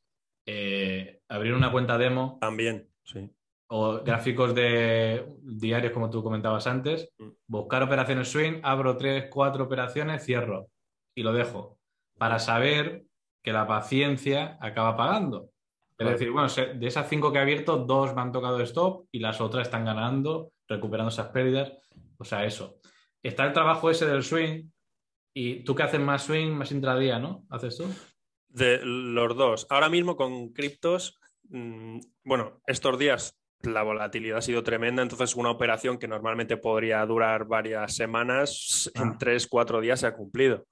[0.47, 2.39] eh, abrir una cuenta demo.
[2.41, 3.29] También, sí
[3.69, 7.27] o gráficos de diarios, como tú comentabas antes, mm.
[7.47, 10.69] buscar operaciones swing, abro tres, cuatro operaciones, cierro
[11.15, 11.77] y lo dejo
[12.17, 13.03] para saber
[13.43, 15.49] que la paciencia acaba pagando.
[15.97, 19.19] Es decir, bueno, de esas cinco que he abierto, dos me han tocado stop y
[19.19, 21.73] las otras están ganando, recuperando esas pérdidas.
[22.17, 22.79] O sea, eso.
[23.23, 24.69] Está el trabajo ese del swing
[25.33, 27.45] y tú que haces más swing, más intradía, ¿no?
[27.49, 27.85] ¿Haces tú?
[28.57, 29.67] De los dos.
[29.69, 35.51] Ahora mismo con criptos, mm, bueno, estos días la volatilidad ha sido tremenda, entonces una
[35.51, 39.15] operación que normalmente podría durar varias semanas, en ah.
[39.19, 40.65] tres, cuatro días se ha cumplido.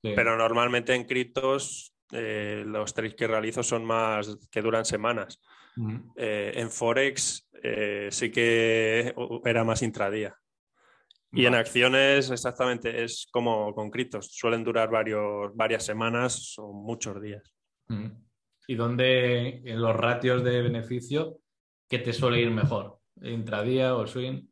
[0.00, 5.40] Pero normalmente en criptos eh, los trades que realizo son más que duran semanas.
[6.16, 9.14] Eh, en Forex eh, sí que
[9.44, 10.36] era más intradía.
[11.32, 14.30] Y en acciones, exactamente, es como con criptos.
[14.32, 17.54] Suelen durar varios, varias semanas o muchos días.
[18.66, 21.38] ¿Y dónde en los ratios de beneficio,
[21.88, 22.98] qué te suele ir mejor?
[23.20, 24.46] ¿Intradía o swing?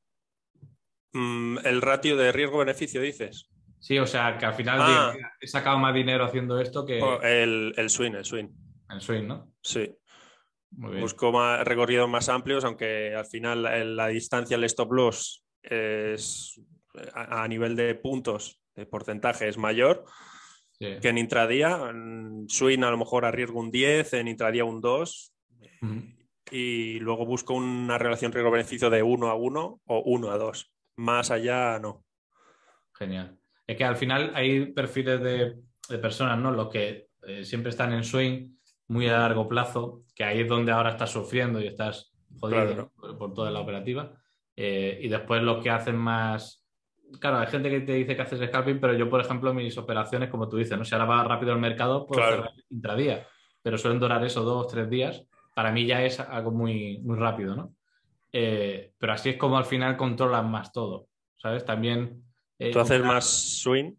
[1.13, 3.49] Mm, el ratio de riesgo-beneficio, dices.
[3.79, 5.15] Sí, o sea, que al final ah.
[5.41, 7.01] he sacado más dinero haciendo esto que.
[7.01, 8.49] Oh, el, swing, el swing.
[8.91, 9.53] El swing, ¿no?
[9.63, 9.91] Sí.
[10.71, 16.61] Busco más, recorridos más amplios, aunque al final la, distancia, el stop loss es
[17.15, 20.05] a, nivel de puntos, de porcentaje, es mayor
[20.79, 21.91] que en intradía.
[21.91, 25.33] En swing a lo mejor arriesgo un 10, en intradía un 2.
[26.51, 30.73] Y luego busco una relación riesgo-beneficio de 1 a 1 o 1 a 2.
[30.97, 32.05] Más allá, no.
[32.95, 33.39] Genial.
[33.67, 36.53] Es que al final hay perfiles de, personas, ¿no?
[36.53, 38.57] Los que eh, siempre están en swing
[38.89, 43.35] muy a largo plazo, que ahí es donde ahora estás sufriendo y estás jodido por,
[43.35, 44.13] toda la operativa.
[44.57, 46.65] Eh, y después los que hacen más.
[47.21, 50.29] Claro, hay gente que te dice que haces scalping, pero yo, por ejemplo, mis operaciones,
[50.29, 50.85] como tú dices, ¿no?
[50.85, 53.27] Si ahora va rápido el mercado, puedo hacer intradía,
[53.63, 55.25] pero suelen durar eso dos, tres días.
[55.55, 57.75] Para mí ya es algo muy, muy rápido, ¿no?
[58.33, 61.65] Eh, pero así es como al final controlan más todo, ¿sabes?
[61.65, 62.27] También
[62.59, 63.25] eh, ¿Tú haces más
[63.61, 63.93] swing?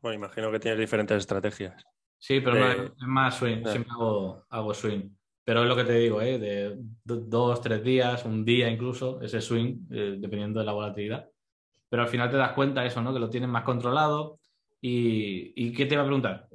[0.00, 1.82] Bueno, imagino que tienes diferentes estrategias.
[2.18, 5.08] Sí, pero no, es más swing, siempre hago, swing.
[5.44, 6.38] Pero es lo que te digo, ¿eh?
[6.38, 11.28] de dos, tres días, un día incluso, ese swing, eh, dependiendo de la volatilidad.
[11.88, 13.12] Pero al final te das cuenta eso, ¿no?
[13.12, 14.38] Que lo tienes más controlado.
[14.80, 16.48] ¿Y, y qué te iba a preguntar?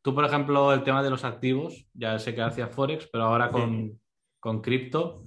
[0.00, 3.50] tú, por ejemplo, el tema de los activos, ya sé que hacías Forex, pero ahora
[3.50, 4.00] con,
[4.38, 5.22] con cripto,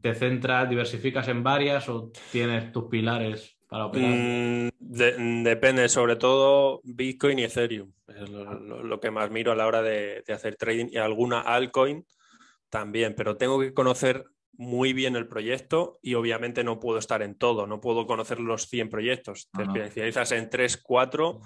[0.00, 7.44] ¿te centras, diversificas en varias o tienes tus pilares Mm, depende, sobre todo Bitcoin y
[7.44, 7.92] Ethereum.
[8.08, 12.06] Es lo, que más miro a la hora de, hacer trading y alguna altcoin
[12.70, 14.24] también, pero tengo que conocer
[14.58, 18.68] muy bien el proyecto y obviamente no puedo estar en todo, no puedo conocer los
[18.68, 19.50] 100 proyectos.
[19.52, 21.40] Te especializas en 3, 4,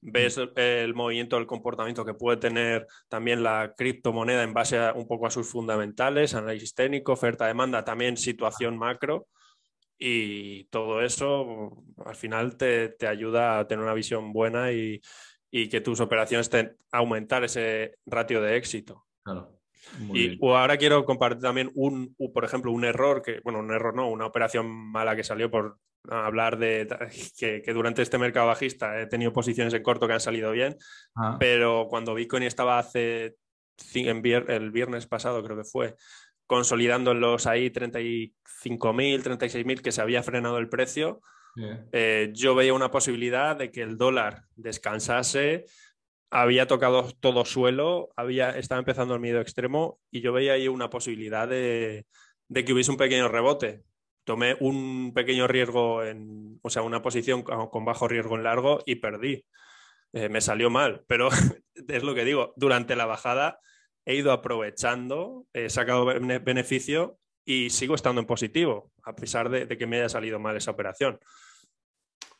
[0.00, 5.26] ves el, movimiento, el comportamiento que puede tener también la criptomoneda en base un poco
[5.26, 9.26] a sus fundamentales, análisis técnico, oferta, demanda, también situación macro
[9.98, 15.00] y todo eso al final te, ayuda a tener una visión buena y,
[15.50, 19.06] que tus operaciones te aumentar ese ratio de éxito.
[20.12, 24.08] Y ahora quiero compartir también un, por ejemplo, un error que, bueno, un error no,
[24.08, 25.78] una operación mala que salió por
[26.08, 26.86] hablar de
[27.38, 30.76] que, durante este mercado bajista he tenido posiciones en corto que han salido bien,
[31.16, 31.36] ah.
[31.38, 33.36] pero cuando Bitcoin estaba hace
[33.94, 35.96] el viernes pasado, creo que fue,
[36.46, 38.32] consolidando en los ahí 35.000,
[39.22, 41.20] 36.000 que se había frenado el precio,
[41.92, 45.66] eh, yo veía una posibilidad de que el dólar descansase,
[46.30, 50.90] había tocado todo suelo, había, estaba empezando el miedo extremo y yo veía ahí una
[50.90, 52.06] posibilidad de,
[52.52, 53.82] que hubiese un pequeño rebote.
[54.24, 58.96] Tomé un pequeño riesgo, en, o sea, una posición con bajo riesgo en largo y
[58.96, 59.44] perdí.
[60.14, 61.28] Eh, me salió mal, pero
[61.88, 63.58] es lo que digo, durante la bajada
[64.06, 69.86] he ido aprovechando, he sacado beneficio y sigo estando en positivo, a pesar de, que
[69.86, 71.18] me haya salido mal esa operación.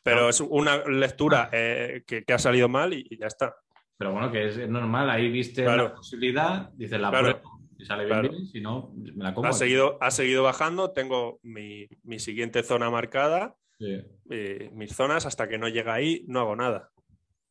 [0.03, 3.57] Pero es una lectura eh, que, ha salido mal y, ya está.
[3.97, 7.43] Pero bueno, que es normal, ahí viste la posibilidad, dices la prueba,
[7.79, 9.49] y sale bien, si no, me la como.
[9.49, 11.89] Ha seguido, ha seguido bajando, tengo mi,
[12.19, 16.91] siguiente zona marcada, eh, mis zonas, hasta que no llega ahí, no hago nada.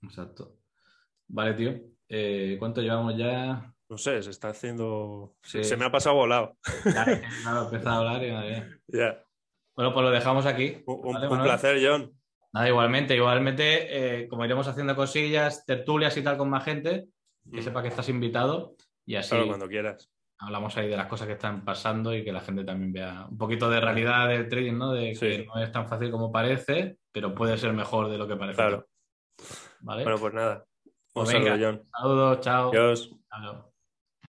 [0.01, 0.57] Exacto.
[1.27, 1.73] Vale, tío.
[2.09, 3.73] Eh, ¿Cuánto llevamos ya?
[3.89, 5.35] No sé, se está haciendo.
[5.43, 6.57] Se me ha pasado volado.
[6.85, 8.29] Ya, he empezado a hablar y
[8.97, 9.23] ya.
[9.75, 10.83] Bueno, pues lo dejamos aquí.
[10.85, 12.11] Un, placer, John.
[12.53, 17.07] Nada, igualmente, igualmente, eh, como iremos haciendo cosillas, tertulias y tal con más gente,
[17.51, 17.63] que mm.
[17.63, 18.75] sepa que estás invitado
[19.05, 19.35] y así.
[19.47, 20.09] cuando quieras.
[20.37, 23.37] Hablamos ahí de las cosas que están pasando y que la gente también vea un
[23.37, 24.91] poquito de realidad del trading, ¿no?
[24.91, 28.35] De que no es tan fácil como parece, pero puede ser mejor de lo que
[28.35, 28.57] parece.
[28.57, 28.87] Claro.
[29.81, 30.03] ¿Vale?
[30.03, 30.65] Bueno, pues nada.
[30.85, 31.83] Un pues saludo, John.
[31.91, 32.69] Saludos, chao.
[32.69, 33.15] Adiós.
[33.29, 33.72] Chao.